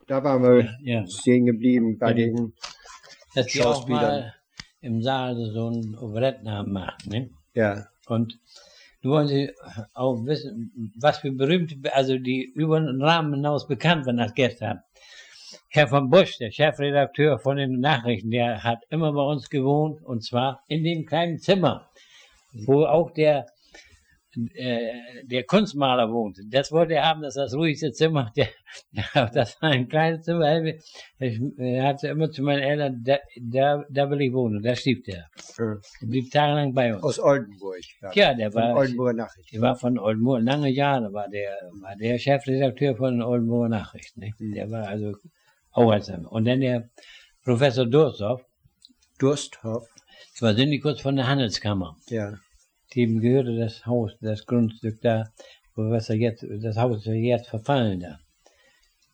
[0.07, 2.13] Da waren wir ja, stehen geblieben bei Ja.
[2.15, 2.53] den,
[3.35, 4.01] dass die auch Schauspielern.
[4.21, 4.35] mal
[4.81, 7.09] im Saal so einen Operettenabend machen.
[7.11, 7.29] Ne?
[7.53, 8.39] ja, Und
[9.01, 9.51] du wollen Sie
[9.93, 14.67] auch wissen, was für berühmte, also die über den Rahmen hinaus bekannt waren als Gäste
[14.67, 14.79] haben.
[15.69, 20.23] Herr von Busch, der Chefredakteur von den Nachrichten, der hat immer bei uns gewohnt und
[20.23, 21.89] zwar in dem kleinen Zimmer,
[22.53, 23.47] wo auch der,
[24.53, 26.41] äh, der Kunstmaler wohnte.
[26.47, 28.47] Das wollte er haben, dass das ruhigste Zimmer, der,
[29.33, 30.63] das war ein kleines Zimmer.
[31.19, 35.03] Ich, er hatte immer zu meinen Eltern, da, da, da will ich wohnen, da schlief
[35.03, 35.27] der.
[35.57, 35.63] äh,
[36.01, 37.03] Er blieb tagelang bei uns.
[37.03, 37.79] aus Oldenburg.
[38.01, 39.55] Ja, Ja, der von war, Oldenburger Nachrichten.
[39.55, 44.19] der war von Oldenburg, lange Jahre war der, war der Chefredakteur von den Oldenburger Nachrichten.
[44.19, 44.39] Nicht?
[44.39, 44.53] Mhm.
[44.53, 45.13] Der war also
[45.71, 46.89] auch als Und dann der
[47.43, 48.41] Professor Durstoff,
[49.19, 49.87] Dursthoff.
[50.33, 51.95] das war Syndikus von der Handelskammer.
[52.09, 52.33] Ja,
[52.95, 55.31] Dem gehörte das Haus, das Grundstück da,
[55.75, 58.19] wo was er jetzt, das Haus ist jetzt verfallen da.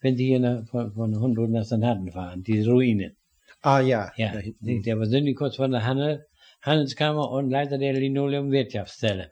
[0.02, 1.84] Wenn Sie hier nach, von, von Hundert nach St.
[1.84, 3.16] Hatten fahren, diese Ruine.
[3.62, 4.86] ah ja, Ja, nicht?
[4.86, 6.26] der war Syndikus von der Handel,
[6.62, 9.32] Handelskammer und Leiter der Linoleum-Wirtschaftsstelle.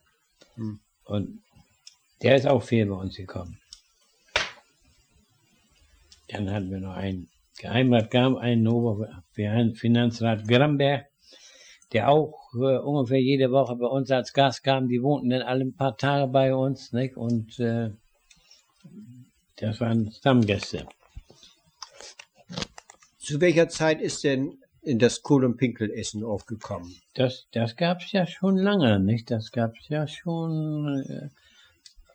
[0.56, 0.80] Hm.
[1.06, 1.42] Und
[2.22, 3.60] der ist auch viel bei uns gekommen.
[6.30, 11.06] Dann hatten wir noch einen Geheimrat, einen Oberfinanzrat Gramberg,
[11.92, 14.88] der auch äh, ungefähr jede Woche bei uns als Gast kam.
[14.88, 17.18] Die wohnten dann alle ein paar Tage bei uns, nicht?
[17.18, 17.92] Und äh,
[19.58, 20.88] das waren Stammgäste.
[23.20, 26.96] Zu welcher Zeit ist denn in das Kohl- und Pinkelessen aufgekommen?
[27.14, 29.30] Das, das gab es ja schon lange, nicht?
[29.30, 31.30] Das gab es ja schon äh,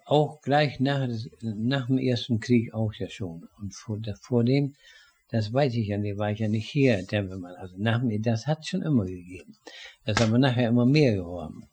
[0.04, 1.08] auch gleich nach,
[1.42, 3.48] nach dem Ersten Krieg auch ja schon.
[3.60, 4.74] Und vor, vor dem,
[5.30, 7.54] das weiß ich ja nicht, war ich ja nicht hier, Tempelmann.
[7.56, 9.56] Also nach dem, das hat es schon immer gegeben.
[10.04, 11.68] Das ist aber nachher immer mehr geworden.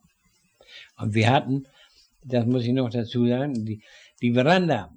[0.98, 1.68] Und wir hatten,
[2.24, 3.82] das muss ich noch dazu sagen, die,
[4.22, 4.92] die Veranda.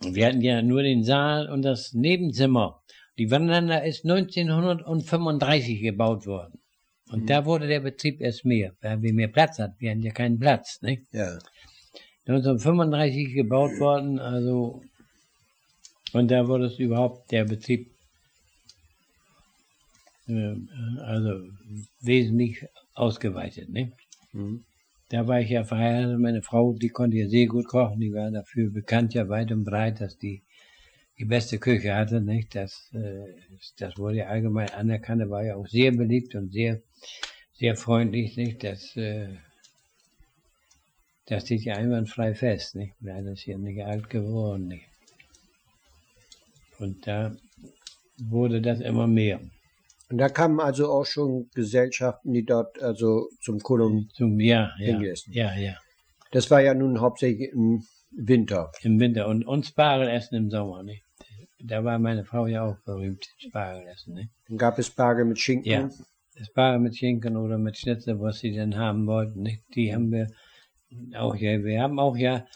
[0.00, 2.82] Wir hatten ja nur den Saal und das Nebenzimmer.
[3.18, 6.60] Die Veranda ist 1935 gebaut worden.
[7.10, 9.76] Und da wurde der Betrieb erst mehr, weil wir mehr Platz hatten.
[9.78, 10.82] Wir hatten ja keinen Platz.
[10.82, 11.04] Nicht?
[11.12, 11.38] Ja.
[12.26, 14.82] 1935 gebaut worden, also
[16.12, 17.90] und da wurde es überhaupt der Betrieb
[20.28, 20.54] äh,
[21.00, 21.48] also
[22.00, 23.68] wesentlich ausgeweitet.
[23.68, 23.92] Ne?
[24.32, 24.64] Mhm.
[25.10, 28.30] Da war ich ja verheiratet, meine Frau, die konnte ja sehr gut kochen, die war
[28.30, 30.42] dafür bekannt, ja weit und breit, dass die
[31.18, 32.54] die beste Küche hatte, nicht?
[32.54, 33.34] Das, äh,
[33.78, 36.80] das wurde ja allgemein anerkannt, er war ja auch sehr beliebt und sehr,
[37.54, 38.62] sehr freundlich, nicht?
[38.62, 39.28] Das, äh,
[41.26, 42.94] das steht ja einwandfrei fest, nicht?
[43.00, 44.87] Leider ist hier nicht alt geworden, nicht?
[46.78, 47.34] Und da
[48.18, 49.40] wurde das immer mehr.
[50.10, 55.00] Und da kamen also auch schon Gesellschaften, die dort also zum und Zum, ja, ja,
[55.26, 55.76] ja, ja.
[56.30, 58.72] Das war ja nun hauptsächlich im Winter.
[58.82, 61.02] Im Winter und, und Spargelessen im Sommer, nicht?
[61.60, 64.30] Da war meine Frau ja auch berühmt, Spargelessen, nicht?
[64.48, 65.70] Dann gab es Spargel mit Schinken.
[65.70, 65.90] Ja.
[66.42, 69.62] Spargel mit Schinken oder mit Schnitzel, was sie dann haben wollten, nicht?
[69.74, 70.28] Die haben wir
[71.16, 72.46] auch ja, wir haben auch ja,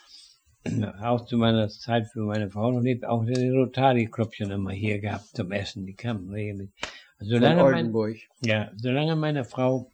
[1.01, 5.27] auch zu meiner Zeit, für meine Frau noch lebt, auch die Rotari-Krüppchen immer hier gehabt
[5.35, 6.75] zum Essen, die kamen regelmäßig.
[7.19, 9.91] Also Von solange mein, ja, solange meine Frau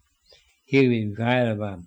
[0.65, 1.83] hier gewesen, verheiratet war,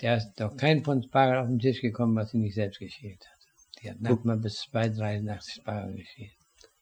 [0.00, 3.24] da ist doch kein Pfund Spargel auf den Tisch gekommen, was sie nicht selbst geschält
[3.26, 3.82] hat.
[3.82, 6.32] Die hat nachts mal bis zwei, drei nachts Spargel geschält.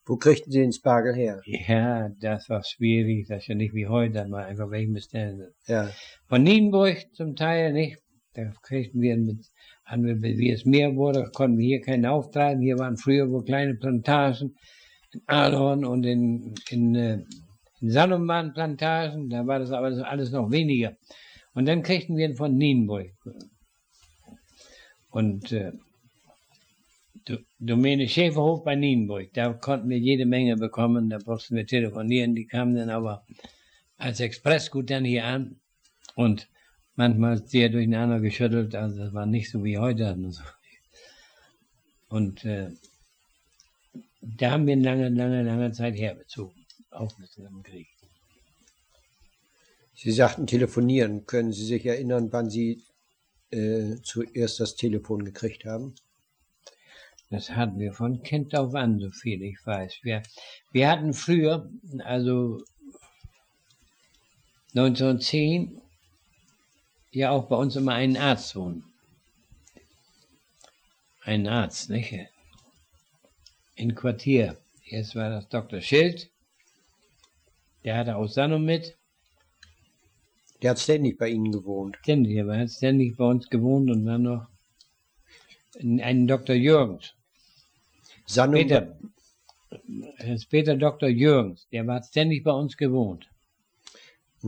[0.04, 1.40] Wo kriegten Sie den Spargel her?
[1.44, 5.52] Ja, das war schwierig, das ist ja nicht wie heute, dass man einfach welchen bestellen.
[5.66, 5.90] Ja.
[6.26, 7.98] Von Nienburg zum Teil nicht.
[8.34, 9.46] Da kriegten wir mit,
[9.84, 12.62] haben wir, wie es mehr wurde, konnten wir hier keinen auftreiben.
[12.62, 14.56] Hier waren früher wohl kleine Plantagen
[15.12, 17.24] in Adorn und in, in, äh,
[17.80, 20.96] in Salom waren Plantagen, da war das aber alles noch weniger.
[21.54, 23.12] Und dann kriegten wir ihn von Nienburg.
[25.10, 25.72] Und äh,
[27.26, 32.34] Do- Domäne Schäferhof bei Nienburg, da konnten wir jede Menge bekommen, da mussten wir telefonieren,
[32.34, 33.24] die kamen dann aber
[33.98, 35.60] als Expressgut dann hier an
[36.14, 36.48] und
[36.96, 40.12] manchmal sehr durcheinander geschüttelt, also das war nicht so wie heute.
[40.12, 40.42] Und, so.
[42.08, 42.70] und äh,
[44.20, 47.88] da haben wir lange, lange, lange Zeit herbezogen, auch mit dem Krieg.
[49.94, 51.26] Sie sagten telefonieren.
[51.26, 52.82] Können Sie sich erinnern, wann Sie
[53.50, 55.94] äh, zuerst das Telefon gekriegt haben?
[57.30, 60.00] Das hatten wir von Kind auf an, so viel ich weiß.
[60.02, 60.22] Wir,
[60.72, 61.70] wir hatten früher,
[62.04, 62.62] also
[64.74, 65.81] 1910,
[67.12, 68.84] ja auch bei uns immer einen Arzt wohnen.
[71.22, 72.14] Einen Arzt, nicht?
[73.76, 74.56] In Quartier.
[74.84, 75.80] Erst war das Dr.
[75.80, 76.30] Schild,
[77.84, 78.96] der hatte auch Sanum mit.
[80.60, 81.96] Der hat ständig bei Ihnen gewohnt.
[82.02, 84.46] Ständig, er hat ständig bei uns gewohnt und dann noch
[85.80, 86.54] einen Dr.
[86.54, 87.14] Jürgens.
[88.52, 88.98] Peter,
[90.18, 91.08] äh, später Dr.
[91.08, 93.28] Jürgens, der war ständig bei uns gewohnt.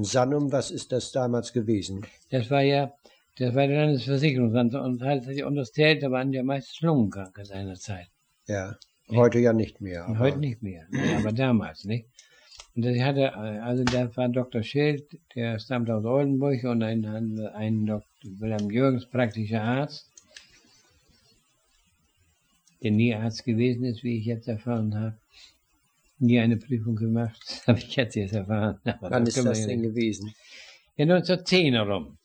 [0.02, 2.04] Sannum, was ist das damals gewesen?
[2.30, 2.92] Das war ja,
[3.38, 8.08] das war der Landesversicherungsamt und halt das Zelt, da waren ja meistens Lungenkranke seinerzeit.
[8.48, 8.76] Ja,
[9.10, 10.04] heute ja nicht mehr.
[10.06, 10.86] Aber- heute nicht mehr,
[11.18, 12.06] aber damals, nicht?
[12.74, 14.62] Und das hatte, also da war Dr.
[14.64, 15.04] Schild,
[15.36, 18.04] der stammt aus Oldenburg und ein, ein, ein Dr.
[18.24, 20.10] Wilhelm Jürgens, praktischer Arzt,
[22.82, 25.16] der nie Arzt gewesen ist, wie ich jetzt erfahren habe.
[26.18, 28.80] Nie eine Prüfung gemacht, das habe ich jetzt erst erfahren.
[28.84, 30.34] Aber Wann ist können wir das ja denn gewesen?
[30.96, 32.18] Ja, 1910 herum.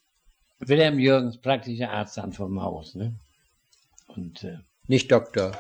[0.59, 3.15] Wilhelm Jürgens, praktischer Arzt dann vom Haus, ne?
[4.07, 5.57] Und, äh, Nicht Doktor.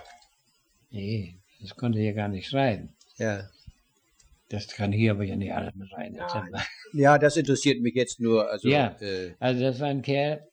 [0.91, 2.89] nee, das konnte er ja gar nicht schreiben.
[3.17, 3.49] Ja.
[4.49, 6.13] Das kann hier aber ja nicht alles mit rein.
[6.13, 6.53] Nein.
[6.93, 8.49] Ja, das interessiert mich jetzt nur.
[8.49, 8.97] Also, Ja.
[8.99, 10.43] äh, Also das war ein Kerl,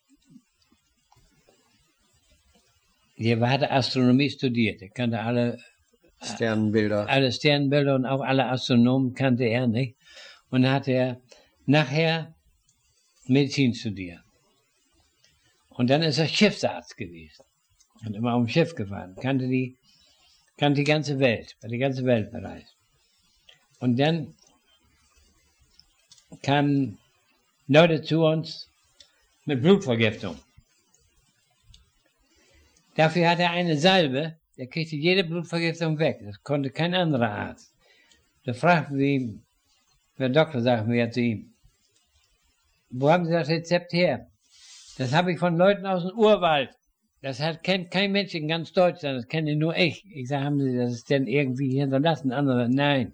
[3.18, 4.82] der hatte Astronomie studiert.
[4.82, 5.58] Er kannte alle,
[6.34, 7.08] Sternbilder.
[7.08, 9.96] alle Sternbilder und auch alle Astronomen kannte er nicht.
[10.50, 11.20] Und dann hat er
[11.66, 12.34] nachher
[13.26, 14.20] Medizin studiert.
[15.70, 17.44] Und dann ist er Schiffsarzt gewesen.
[18.04, 19.16] Und immer auf dem Schiff gefahren.
[19.16, 19.76] Kannte die,
[20.56, 22.76] kannte die ganze Welt, war die ganze Welt bereist.
[23.78, 24.34] Und dann
[26.42, 26.98] kamen
[27.66, 28.70] Leute zu uns
[29.44, 30.36] mit Blutvergiftung.
[32.94, 36.20] Dafür hatte er eine Salbe, der kriegte jede Blutvergiftung weg.
[36.24, 37.72] Das konnte kein anderer Arzt.
[38.44, 39.42] Da fragten wir ihn,
[40.18, 41.52] der Doktor sagten wir zu ihm,
[42.90, 44.28] wo haben Sie das Rezept her?
[44.96, 46.70] Das habe ich von Leuten aus dem Urwald.
[47.20, 50.04] Das hat, kennt kein Mensch in ganz Deutschland, das kenne nur ich.
[50.08, 52.32] Ich sage, haben Sie das denn irgendwie hinterlassen?
[52.32, 53.12] Andere, nein,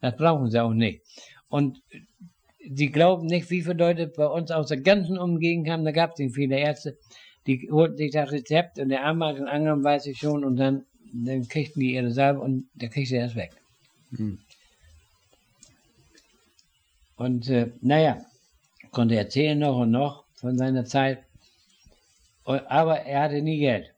[0.00, 1.02] das brauchen Sie auch nicht.
[1.48, 1.82] Und
[2.70, 6.12] Sie glauben nicht, wie viele Leute bei uns aus der ganzen Umgegend kamen, da gab
[6.12, 6.96] es nicht viele Ärzte,
[7.46, 10.84] die holten sich das Rezept und der Arm den anderen weiß ich schon und dann,
[11.12, 13.52] dann kriegten die ihre Salbe und der kriegte das weg.
[14.16, 14.38] Hm.
[17.16, 18.24] Und äh, naja,
[18.90, 21.22] konnte erzählen noch und noch von seiner Zeit,
[22.44, 23.92] aber er hatte nie Geld.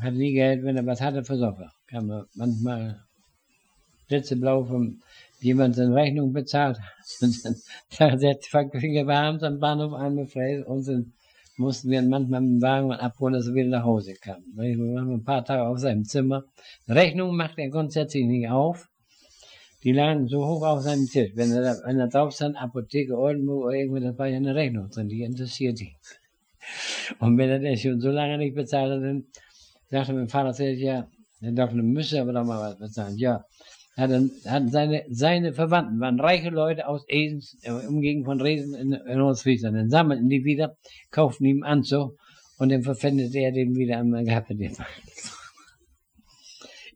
[0.00, 1.72] Hatte nie Geld, wenn er was hatte, versorgt er.
[1.88, 3.02] Kam manchmal
[4.06, 5.02] blitzeblau von
[5.40, 6.78] jemand seine Rechnung bezahlt.
[7.20, 7.56] Und dann
[8.20, 8.22] sagt
[8.74, 11.12] er, fing er bei abends am Bahnhof an mit Fräs und dann
[11.58, 14.42] mussten wir manchmal mit dem Wagen abholen, dass er wieder nach Hause kam.
[14.54, 16.44] Wir waren ein paar Tage auf seinem Zimmer.
[16.88, 18.88] Rechnungen macht er grundsätzlich nicht auf.
[19.84, 21.32] Die lagen so hoch auf seinem Tisch.
[21.34, 24.54] Wenn er, da- wenn er drauf stand, Apotheke, Oldenburg oder irgendwo, das war ja eine
[24.54, 25.94] Rechnung drin, die interessiert ihn.
[27.20, 29.26] Und wenn er das schon so lange nicht bezahlt hat, dann
[29.88, 31.08] sagte mein Vater ja,
[31.40, 33.16] der Doktor müsste aber doch mal was bezahlen.
[33.16, 33.44] Ja,
[33.98, 34.10] hat,
[34.46, 39.20] hat seine, seine Verwandten waren reiche Leute aus Esens, äh, Umgegend von Resen in, in
[39.20, 39.76] Ostfriesland.
[39.76, 40.76] Dann sammelten die wieder,
[41.10, 42.16] kauften ihm Anzug
[42.58, 44.50] und dann verpfändete er den wieder einmal gehabt.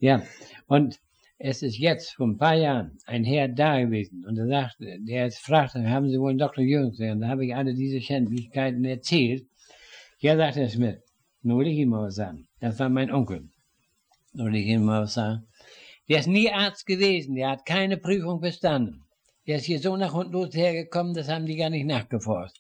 [0.01, 0.21] Ja,
[0.67, 0.99] und
[1.39, 5.25] es ist jetzt vor ein paar Jahren ein Herr da gewesen und er sagte, der
[5.25, 6.65] jetzt fragte, haben Sie wohl einen Dr.
[6.65, 7.21] Jürgens gesehen?
[7.21, 9.47] Da habe ich alle diese Schändlichkeiten erzählt.
[10.19, 10.99] Ja, sagte er Smith,
[11.43, 12.49] nur will ich Ihnen mal was sagen.
[12.59, 13.49] Das war mein Onkel.
[14.33, 15.47] Nur will ich Ihnen mal was sagen.
[16.09, 19.05] Der ist nie Arzt gewesen, der hat keine Prüfung bestanden.
[19.47, 22.57] Der ist hier so nach und los hergekommen, das haben die gar nicht nachgeforscht.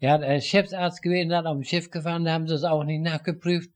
[0.00, 2.84] Er hat als Schiffsarzt gewesen, hat auf dem Schiff gefahren, da haben sie es auch
[2.84, 3.70] nicht nachgeprüft.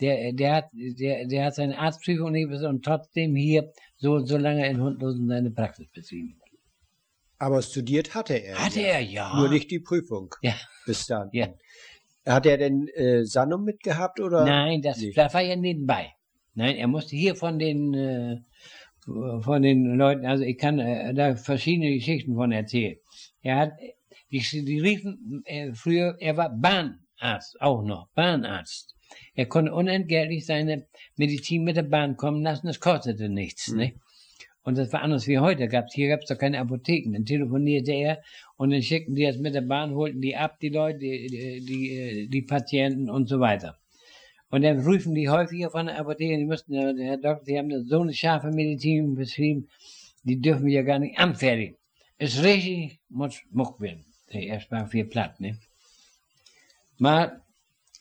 [0.00, 4.38] Der, der, hat, der, der hat seine Arztprüfung nicht bestanden und trotzdem hier so, so
[4.38, 6.40] lange in Hundlosen seine Praxis betrieben.
[7.38, 8.58] Aber studiert hatte er.
[8.64, 8.86] Hatte ja.
[8.86, 9.36] er, ja.
[9.36, 10.54] Nur nicht die Prüfung Ja,
[10.86, 11.28] bis dann.
[11.32, 11.48] ja.
[12.26, 14.44] Hat er denn äh, Sanum mitgehabt oder?
[14.44, 15.16] Nein, das, nicht?
[15.16, 16.12] das war ja nebenbei.
[16.54, 18.36] Nein, er musste hier von den, äh,
[19.42, 22.96] von den Leuten, also ich kann äh, da verschiedene Geschichten von erzählen.
[23.42, 23.72] Er hat,
[24.30, 28.94] die, die riefen äh, früher, er war Bahnarzt, auch noch, Bahnarzt.
[29.34, 30.86] Er konnte unentgeltlich seine
[31.16, 33.78] Medizin mit der Bahn kommen lassen, das kostete nichts, Mhm.
[33.78, 33.96] nicht?
[34.62, 35.68] Und das war anders wie heute.
[35.68, 37.14] Gab's, hier gab es doch keine Apotheken.
[37.14, 38.22] Dann telefonierte er
[38.56, 41.64] und dann schickten die das mit der Bahn, holten die ab, die Leute, die, die,
[41.64, 43.79] die, die Patienten und so weiter.
[44.50, 47.70] Und dann rufen die häufiger von der Apotheke, die müssten, ja, Herr Doktor, Sie haben
[47.70, 49.68] da so eine scharfe Medizin beschrieben,
[50.24, 51.76] die dürfen wir ja gar nicht anfertigen.
[52.18, 54.04] Ist richtig, muss muck werden.
[54.28, 55.58] Erst war viel platt, ne?
[56.98, 57.40] Mal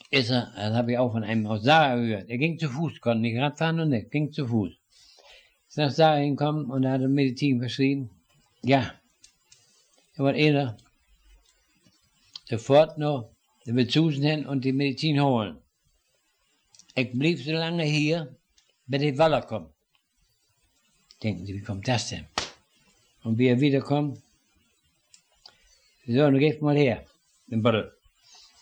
[0.10, 3.00] ist er, das habe ich auch von einem aus Sarah gehört, er ging zu Fuß,
[3.00, 4.72] konnte nicht Radfahren und nicht, ging zu Fuß.
[5.68, 8.10] Ist nach Sarah hingekommen und er hatte Medizin verschrieben.
[8.64, 8.92] Ja,
[10.16, 10.78] er war einer.
[12.46, 13.30] Sofort noch,
[13.66, 15.60] der will hin und die Medizin holen.
[16.96, 18.36] Ich blieb so lange hier,
[18.88, 19.72] bis die Waller kommt.
[21.24, 22.26] Denken Sie, wie kommt das denn?
[23.24, 24.22] Und wie er wiederkommt,
[26.08, 27.06] so, nun gebt mal her,
[27.52, 27.92] den Bottle.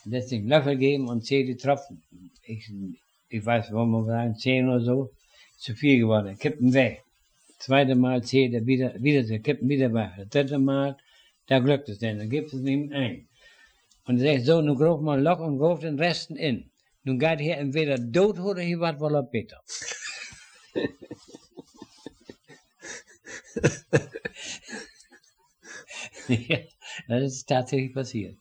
[0.03, 2.03] Lässt den Löffel geben und zählt die Tropfen.
[2.43, 2.69] Ich,
[3.29, 5.11] ich weiß, wollen wir sagen, zehn oder so,
[5.57, 6.27] zu viel geworden.
[6.27, 7.03] Er kippt ihn weg.
[7.59, 10.11] Zweite Mal zählt er wieder, wieder, der kippt ihn wieder weg.
[10.17, 10.97] Das dritte Mal,
[11.47, 13.27] da glückt es denn, dann gibt es ihm ein.
[14.05, 16.69] Und er sagt so, nun grof mal Loch und grof den Resten in.
[17.07, 19.61] Nun geht hier entweder dood oder hier wat wel op beter.
[26.27, 26.57] ja,
[27.07, 28.35] das ist tatsächlich passiert.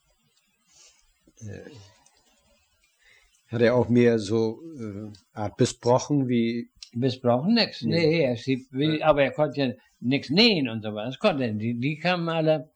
[3.46, 7.82] Hat er auch mehr so äh, Art besprochen wie Besprochen nix.
[7.82, 8.22] Nee.
[8.22, 8.66] Er schrieb,
[9.02, 11.20] aber er konnte ja nichts nähen und so was.
[11.20, 11.52] Konnte er.
[11.52, 12.72] Die, die kamen alle,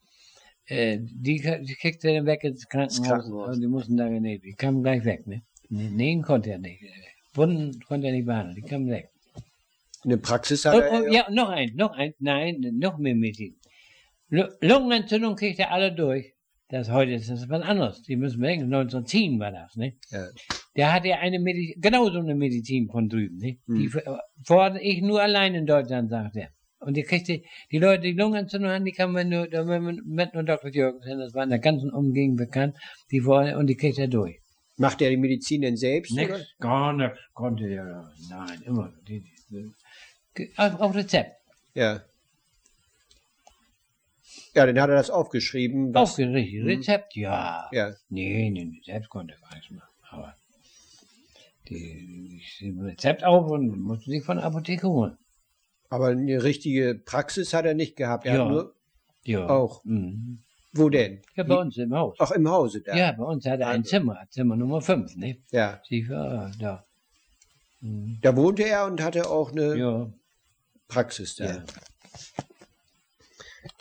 [0.66, 3.08] äh, die, die kriegte er dann weg ins Krankenhaus.
[3.08, 3.58] Krankenhaus.
[3.58, 4.44] Die mussten da genäht.
[4.44, 5.42] Die kamen gleich weg, ne?
[5.70, 6.82] Nee, Nähen konnte er nicht.
[7.34, 8.56] Wunden konnte er nicht behandeln.
[8.56, 9.08] Die kamen weg.
[10.04, 11.02] eine Praxis hat Oh, er?
[11.02, 13.56] oh, ja, noch ein, noch ein, nein, noch mehr Medizin.
[14.28, 16.32] Lu- Lungenentzündung kriegt er alle durch.
[16.68, 18.02] Das heute ist das was anderes.
[18.02, 19.94] Die müssen wir denken, 1910 war das, ne?
[20.10, 20.26] Ja.
[20.76, 23.58] Der hatte eine Medizin, genau so eine Medizin von drüben, ne?
[23.66, 23.98] Die Hm.
[23.98, 26.48] f- fordere ich nur allein in Deutschland, sagt er.
[26.78, 30.32] Und die kriegte, die Leute, die Lungenentzündung hatten, die kann man nur, da man mit
[30.32, 30.70] nur Dr.
[30.70, 32.74] Jürgens, hin, das war in der ganzen Umgegend bekannt,
[33.10, 34.38] die vor, und die kriegt er durch.
[34.80, 36.12] Macht er die Medizin denn selbst?
[36.12, 36.22] oder?
[36.38, 38.92] Nix, gar nichts konnte er, nein, immer.
[39.06, 41.32] Die, die, auf, auf Rezept.
[41.74, 42.02] Ja.
[44.54, 45.94] Ja, dann hat er das aufgeschrieben.
[45.94, 46.64] Was, Aufgerichtet.
[46.66, 47.68] Rezept, ja.
[47.72, 49.86] ja, Nee, nee, selbst konnte er gar nichts machen.
[50.10, 50.34] Aber
[51.68, 55.16] die, ich Rezept auf und musste sich von der Apotheke holen.
[55.88, 58.24] aber eine richtige Praxis hat er nicht gehabt.
[58.26, 58.44] Er Ja.
[58.44, 58.74] hat nur,
[59.24, 59.46] Ja.
[59.48, 59.84] Auch.
[59.84, 60.42] Mhm.
[60.72, 61.20] Wo denn?
[61.34, 62.18] Ja, bei uns im Haus.
[62.20, 62.96] Auch im Hause da.
[62.96, 63.90] Ja, bei uns hat er ein Also.
[63.90, 65.38] Zimmer, Zimmer Nummer 5, ne?
[65.50, 65.80] ja.
[65.88, 66.84] Sie war da.
[67.80, 68.18] Mhm.
[68.22, 70.12] Da wohnte er und hatte auch eine Ja,
[70.88, 71.44] Praxis da.
[71.46, 71.64] ja.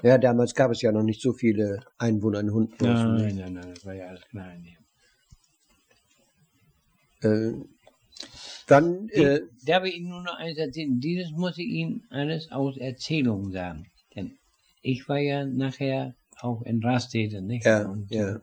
[0.03, 0.17] Ja.
[0.17, 3.15] damals gab es ja noch nicht so viele Einwohner in Hundhausen.
[3.15, 4.63] Nein, nein, nein, das war ja alles klein.
[4.63, 4.77] hier.
[7.21, 7.53] Äh,
[8.67, 10.99] dann, äh, darf ich Ihnen nur noch eins erzählen?
[10.99, 13.87] Dieses muss ich Ihnen alles aus Erzählungen sagen.
[14.15, 14.37] Denn
[14.81, 17.65] ich war ja nachher auch in Rastede, nicht?
[17.65, 18.35] Ja, Und ja.
[18.35, 18.39] äh,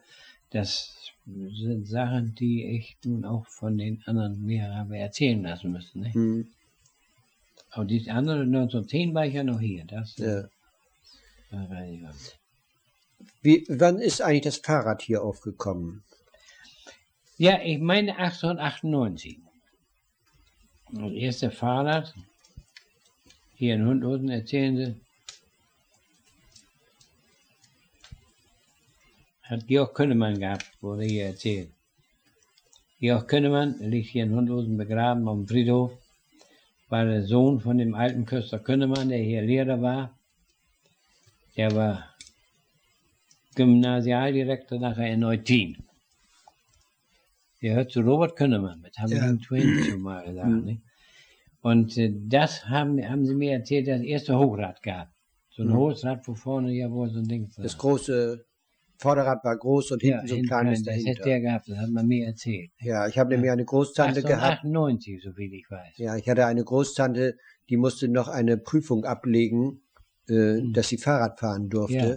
[0.51, 6.03] das sind Sachen, die ich nun auch von den anderen mir habe erzählen lassen müssen.
[6.03, 6.15] Nicht?
[6.15, 6.47] hm,
[7.71, 9.85] Aber die andere 1910 war ich ja noch hier.
[9.85, 10.49] Das ja.
[13.43, 16.03] Wie, wann ist eigentlich das Fahrrad hier aufgekommen?
[17.39, 19.39] Ja, ich meine 1898.
[20.93, 22.15] Das erste Fahrrad,
[23.57, 24.95] hier in Hundhosen erzählen sie,
[29.49, 31.71] hat Georg Könnemann gehabt, wurde hier erzählt.
[32.99, 35.93] Georg Könnemann liegt hier in Hundhosen begraben auf dem Friedhof,
[36.89, 40.19] war der Sohn von dem alten Köster Könnemann, der hier Lehrer war.
[41.57, 42.15] Der war
[43.55, 45.77] Gymnasialdirektor nachher in Eutin.
[47.63, 49.35] Der hört zu Robert Könnemann, mit haben Ja.
[49.37, 50.49] Twins schon mal gesagt.
[50.49, 50.83] Mhm.
[51.63, 55.09] Und äh, das haben, haben sie mir erzählt, das erste Hochrad gab.
[55.51, 55.77] So ein Mhm.
[55.77, 57.63] hohes Rad, wo vorne ja wohl so ein Ding war.
[57.63, 58.45] Das große
[58.99, 61.25] Vorderrad war groß und ja, hinten so ein kleines rein, das hätte dahinter.
[61.25, 62.71] der gehabt, das hat man mir erzählt.
[62.81, 64.65] Ja, ich habe nämlich eine Großtante gehabt.
[64.65, 65.97] 1898, so viel ich weiß.
[65.99, 67.37] Ja, ich hatte eine Großtante,
[67.69, 69.83] die musste noch eine Prüfung ablegen,
[70.29, 70.73] äh, Mhm.
[70.73, 71.97] dass sie Fahrrad fahren durfte.
[71.97, 72.17] Ja.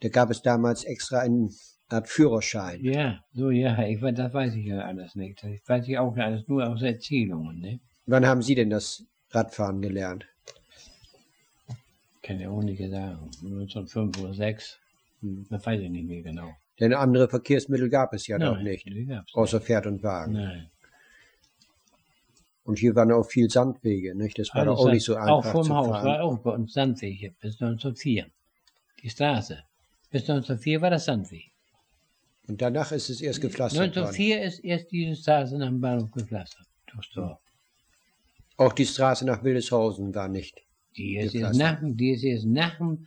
[0.00, 1.50] Da gab es damals extra einen
[1.88, 2.82] Art Führerschein.
[2.82, 5.42] Ja, so ja, ich, das weiß ich ja alles nicht.
[5.42, 7.60] Das weiß ich auch alles nur aus Erzählungen.
[7.60, 7.80] Ne?
[8.06, 10.26] Wann haben Sie denn das Radfahren gelernt?
[12.22, 13.30] Kann ja auch nicht sagen.
[13.44, 14.78] 1905 oder 6.
[15.26, 15.46] Hm.
[15.50, 16.50] Das weiß ich nicht mehr genau.
[16.78, 20.32] Denn andere Verkehrsmittel gab es ja noch Nein, nicht, die gab's außer Pferd und Wagen.
[20.32, 20.44] nicht.
[20.44, 20.70] Nein.
[22.64, 24.38] Und hier waren auch viel Sandwege, nicht?
[24.38, 26.04] Das war Alles doch auch Sand- nicht so einfach Auch vom Haus fahren.
[26.04, 28.26] war auch bei uns Sandweg hier, bis 1904.
[29.02, 29.62] Die Straße.
[30.10, 31.52] Bis 1904 war das Sandweg.
[32.48, 33.98] Und danach ist es erst gepflastert worden.
[33.98, 36.66] 1904 ist erst diese Straße nach dem Bahnhof gepflastert.
[36.92, 37.38] Durchs Dorf.
[38.56, 40.60] Auch die Straße nach Wildeshausen war nicht.
[40.96, 41.60] Die ist, Gepflastert.
[41.62, 43.06] erst nach, die ist erst nach dem,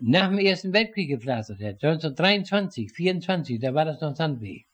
[0.00, 1.60] nach dem Ersten Weltkrieg gepflastert.
[1.60, 4.66] 1923, 24, da war das noch Sandweg.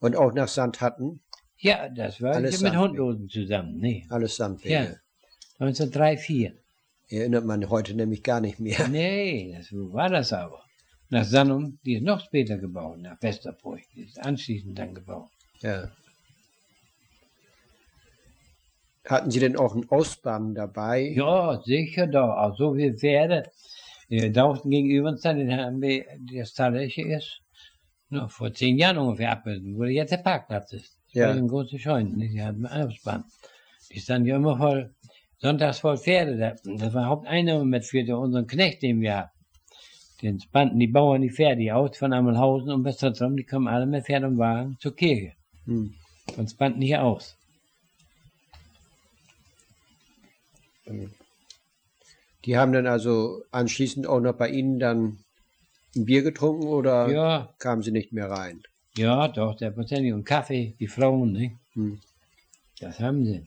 [0.00, 1.20] Und auch nach Sandhatten,
[1.58, 2.76] Ja, das war Alles mit.
[2.76, 3.78] Hundlosen zusammen.
[3.78, 4.06] Nee.
[4.10, 4.74] alles Sandwege.
[4.74, 4.86] Ja.
[5.58, 6.52] 1903, 4.
[7.08, 8.88] Erinnert man heute nämlich gar nicht mehr.
[8.88, 10.62] Nee, das, war das aber.
[11.10, 13.80] Nach Sannum, die ist noch später gebaut, nach Westerburg.
[13.94, 15.30] Die ist anschließend dann gebaut.
[15.60, 15.90] Ja.
[19.06, 21.12] Hatten Sie denn auch einen Ausbahn dabei?
[21.14, 22.36] Ja, sicher doch.
[22.36, 22.96] Auch so wie
[24.16, 27.40] Äh, Draußen gegenüber uns dann, den haben wir, das Talliche ist
[28.10, 30.96] noch vor zehn Jahren ungefähr abgerissen, wo jetzt der Parkplatz ist.
[31.06, 31.30] Das Ja.
[31.30, 32.34] eine große Scheune, nicht?
[32.34, 33.24] die hatten eine Ausbahn.
[33.90, 34.94] Die dann ja immer voll,
[35.38, 36.36] sonntags voll Pferde.
[36.38, 39.30] Da- Das war Haupteinnahme mit für unseren Knecht, den wir haben.
[40.22, 43.86] Den spannten die Bauern die Pferde aus von Amelhausen und bis drum, die kommen alle
[43.86, 45.32] mit Pferd und Wagen zur Kirche
[45.66, 45.92] Hm.
[46.36, 47.36] und spannten hier aus.
[52.44, 55.18] Die haben dann also anschließend auch noch bei Ihnen dann
[55.96, 58.62] ein Bier getrunken oder Ja, kamen Sie nicht mehr rein?
[58.96, 60.12] ja, doch, selbstverständlich.
[60.12, 61.56] Und Kaffee, die Frauen, nicht?
[61.72, 62.00] Hm.
[62.80, 63.46] Das haben sie.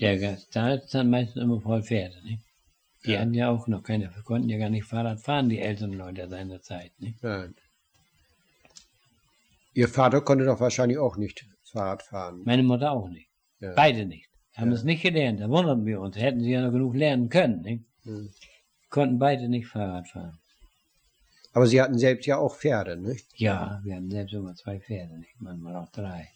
[0.00, 2.42] Der Gast, da ist dann meistens immer voll Pferde, nicht?
[3.04, 3.20] Die Ja.
[3.20, 6.60] hatten ja auch noch keine, konnten ja gar nicht Fahrrad fahren, die älteren Leute seiner
[6.62, 7.22] Zeit, nicht?
[7.22, 7.54] Nein.
[9.72, 12.42] Ihr Vater konnte doch wahrscheinlich auch nicht Fahrrad fahren.
[12.44, 13.28] Meine Mutter auch nicht.
[13.60, 13.72] Ja.
[13.74, 14.74] Beide nicht haben ja.
[14.74, 15.40] es nicht gelernt.
[15.40, 16.16] Da wundern wir uns.
[16.16, 17.62] Hätten sie ja noch genug lernen können.
[17.62, 17.84] Nicht?
[18.04, 18.30] Hm.
[18.90, 20.38] Konnten beide nicht Fahrrad fahren.
[21.52, 23.26] Aber sie hatten selbst ja auch Pferde, nicht?
[23.36, 25.34] Ja, wir hatten selbst immer zwei Pferde, nicht?
[25.38, 26.28] manchmal auch drei.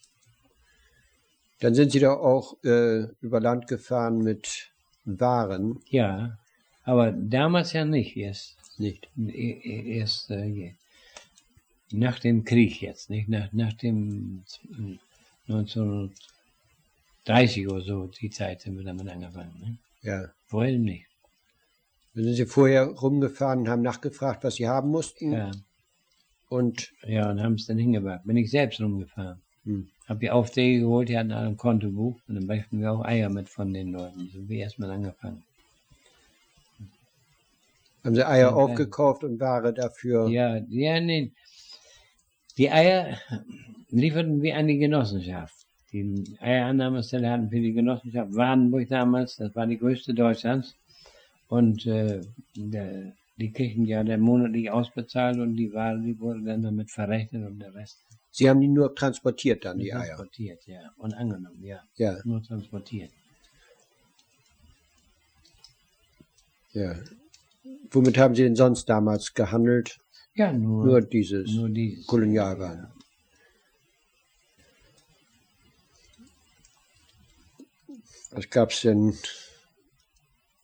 [1.61, 4.71] Dann sind sie doch auch äh, über Land gefahren mit
[5.05, 5.81] Waren.
[5.89, 6.39] Ja,
[6.85, 8.17] aber damals ja nicht.
[8.17, 9.09] Erst nicht.
[9.17, 10.77] E, e, erst äh,
[11.91, 13.29] nach dem Krieg jetzt, nicht?
[13.29, 14.45] Nach, nach dem
[15.49, 16.17] 1900.
[17.29, 19.53] 30 oder so, die Zeit sind wir damit angefangen.
[19.61, 19.79] Ne?
[20.03, 20.31] Ja.
[20.47, 21.07] Vorher nicht.
[22.15, 25.33] Dann sind sie vorher rumgefahren und haben nachgefragt, was sie haben mussten.
[25.33, 25.51] Ja.
[26.49, 26.93] Und?
[27.07, 28.23] Ja, und haben es dann hingebracht.
[28.25, 29.43] Bin ich selbst rumgefahren.
[29.65, 29.89] Hm.
[30.07, 32.19] Hab die Aufträge geholt, die hatten alle ein Kontobuch.
[32.27, 34.31] Und dann brachten wir auch Eier mit von den Leuten.
[34.33, 35.45] So wie erstmal angefangen.
[38.05, 40.29] Haben sie Eier ja, aufgekauft und Ware dafür?
[40.29, 41.33] Ja, ja, nee.
[42.57, 43.19] Die Eier
[43.91, 45.58] lieferten wir an die Genossenschaft.
[45.93, 50.77] Die Eierannahmestelle hatten für die Genossenschaft Wardenburg damals, das war die größte Deutschlands.
[51.49, 52.21] Und äh,
[52.57, 57.47] der, die kriegten ja der monatlich ausbezahlt und die Ware, die wurde dann damit verrechnet
[57.47, 57.99] und der Rest
[58.31, 60.05] Sie haben die nur transportiert dann, die Eier.
[60.17, 60.81] transportiert, ja.
[60.99, 61.81] Und angenommen, ja.
[61.97, 63.11] Ja, Nur transportiert.
[66.73, 66.95] ja.
[67.91, 69.99] Womit haben Sie denn sonst damals gehandelt?
[70.35, 72.07] Ja, nur, Nur dieses nur dieses.
[72.07, 72.89] Kolonialwaren.
[78.31, 79.15] Was gab's denn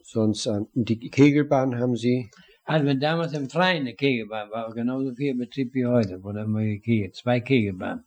[0.02, 0.66] sonst an?
[0.74, 2.30] Die Kegelbahn haben Sie?
[2.64, 6.62] Als wir damals im Freien eine Kegelbahn war, genauso viel Betrieb wie heute, wurde immer
[6.62, 7.14] gekegelt.
[7.16, 8.04] Zwei Kegelbahnen.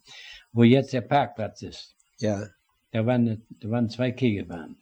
[0.51, 1.95] Wo jetzt der Parkplatz ist.
[2.19, 2.47] Ja,
[2.91, 4.77] Da waren, da waren zwei Kegelbahnen.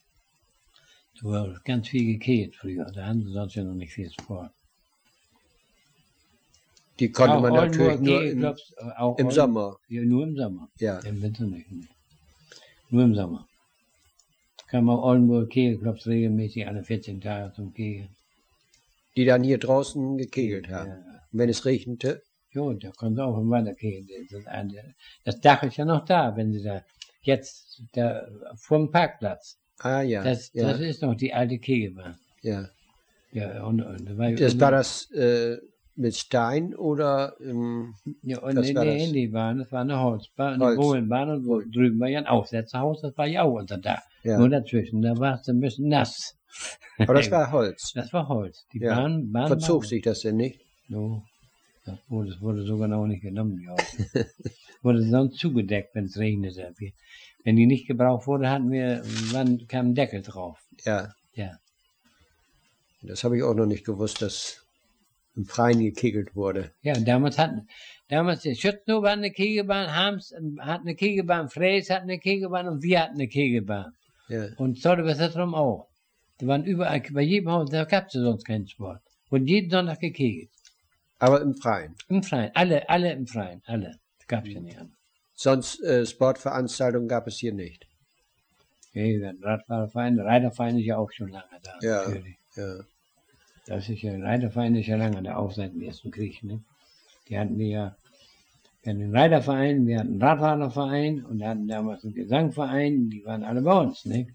[1.16, 2.86] Da wurde ganz viel gekegelt früher.
[2.86, 4.52] Da haben sie sonst ja noch nicht viel Sport.
[7.00, 8.56] die konnte man Oldenburg natürlich nur im,
[8.98, 9.78] auch im Sommer.
[9.90, 10.70] Ja, nur im Sommer.
[10.80, 11.68] Ja, Im Winter nicht.
[12.90, 13.46] Nur im Sommer.
[14.68, 18.10] Kam auch Oldenburg Kegelclubs regelmäßig alle 14 Tage zum Kegeln.
[19.16, 20.90] die dann hier draußen gekegelt haben.
[20.90, 20.96] Ja.
[21.32, 24.08] Und wenn es regnete, Jo, da kommt auch im Weiter kegeln.
[25.26, 26.84] Das, Dach ist ja noch da, wenn sie da
[27.22, 29.58] jetzt da vom Parkplatz.
[29.80, 32.18] ah ja, Das, ja, das ist noch die alte Kegelbahn.
[32.42, 32.70] ja.
[33.34, 35.58] Ja, und, und war, Das war das äh,
[35.96, 39.04] mit Stein oder ähm, Ja, und Was in war der das?
[39.04, 40.76] Handybahn, das war eine Holzbahn, eine Holz.
[40.78, 44.00] Bohlenbahn und wo, drüben war ja ein Aufsetzerhaus, das war ja auch unter da.
[44.24, 44.38] ja.
[44.38, 46.36] Nur dazwischen, da war es ein bisschen nass.
[46.98, 47.92] Aber das war Holz.
[47.96, 48.66] Das war Holz.
[48.74, 48.96] Die Ja.
[48.96, 50.60] Bahn, Bahn Verzog war, sich das denn nicht?
[50.90, 51.24] So,
[51.86, 53.76] das wurde, das wurde so genau nicht genommen, ja.
[54.82, 56.74] wurde sonst zugedeckt, wenn es regnete.
[57.44, 60.60] Wenn die nicht gebraucht wurde, hatten wir, wann kam ein Deckel drauf.
[60.86, 61.10] Ja.
[61.34, 61.58] Ja.
[63.02, 64.65] Das habe ich auch noch nicht gewusst, dass
[65.36, 66.72] im Freien gekegelt wurde.
[66.82, 67.68] Ja, damals hatten,
[68.08, 72.68] damals, der Schützenhof hat eine Kegelbahn, Harms ähm, hat eine Kegelbahn, Fräs hat eine Kegelbahn
[72.68, 73.94] und wir hatten eine Kegelbahn.
[74.30, 74.48] Ja.
[74.58, 75.88] Und Zollwasserstrom auch.
[76.38, 79.02] Da waren überall, bei jedem Haus, da gab es ja sonst keinen Sport.
[79.30, 80.50] Und jeden Sonntag gekegelt.
[81.20, 81.96] Aber im Freien.
[82.10, 82.52] Im Freien.
[82.54, 83.62] Alle, alle im Freien.
[83.66, 84.00] Alle.
[84.20, 84.98] Das gab es ja nicht anders.
[85.34, 87.88] Sonst äh, Sportveranstaltungen gab es hier nicht.
[88.94, 91.74] Der Radfahrerverein, Reiterverein ist ja auch schon lange da.
[91.82, 92.08] Ja.
[92.08, 92.38] Natürlich.
[92.56, 92.80] Ja.
[93.68, 96.44] Das ist ja, der Reiterverein ist ja lange da, auch seit dem Ersten Krieg.
[96.44, 96.62] Ne?
[97.28, 97.96] Die hatten die ja,
[98.84, 103.26] wir hatten den Reiterverein, wir hatten einen Radfahrerverein und wir hatten damals einen Gesangverein, die
[103.26, 104.06] waren alle bei uns.
[104.06, 104.28] Ne?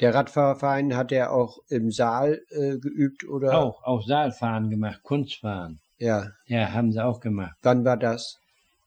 [0.00, 3.58] Der Radfahrerverein hat er auch im Saal äh, geübt oder?
[3.58, 5.78] Auch, auch Saalfahren gemacht, Kunstfahren.
[5.98, 6.32] Ja.
[6.46, 7.54] Ja, haben sie auch gemacht.
[7.62, 8.40] Wann war das?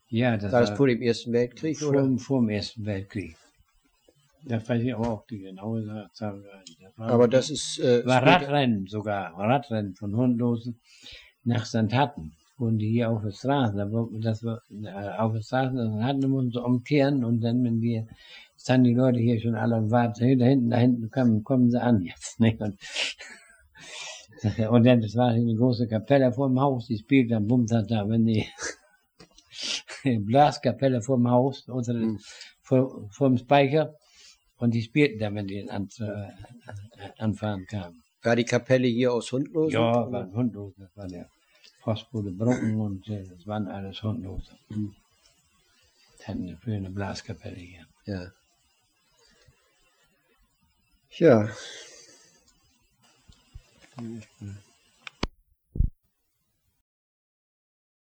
[0.09, 2.17] Ja, das War das vor dem Ersten Weltkrieg vor, oder?
[2.17, 3.37] vor dem Ersten Weltkrieg.
[4.45, 6.43] Das weiß ich aber auch die genaue Zahl.
[6.97, 10.79] war, Aber das ist äh, war Radrennen sogar, Radrennen von Hundlosen
[11.43, 11.93] nach St.
[11.93, 12.33] Hatten.
[12.57, 16.03] Und die hier auf der Straße, da wo- das war, äh, auf der Straße, dann
[16.03, 18.05] hatten wir uns umkehren und dann, wenn wir,
[18.57, 21.81] standen die Leute hier schon alle und warten, da hinten, da hinten kommen, kommen sie
[21.81, 22.39] an jetzt.
[22.39, 22.61] Nicht?
[22.61, 22.77] Und,
[24.69, 27.89] und dann, das war eine große Kapelle vor dem Haus, die spielt dann bums hat
[27.89, 28.45] da, wenn die
[30.25, 32.19] Blaskapelle vor dem Haus, unter dem, Mhm.
[32.61, 33.93] vor, vor dem Speicher.
[34.63, 38.01] Und die spielten dann, wenn die an, äh, anfahren kamen.
[38.21, 39.73] war die Kapelle hier aus Hundlosen?
[39.73, 41.29] Ja, war ein Hundlos, das war der
[41.81, 44.57] Postbote Brunken und äh, das waren alles Hundlose.
[44.69, 44.95] Mhm.
[46.17, 47.85] Das hatten eine schöne Blaskapelle hier.
[48.05, 48.31] Ja.
[51.09, 51.49] Ja.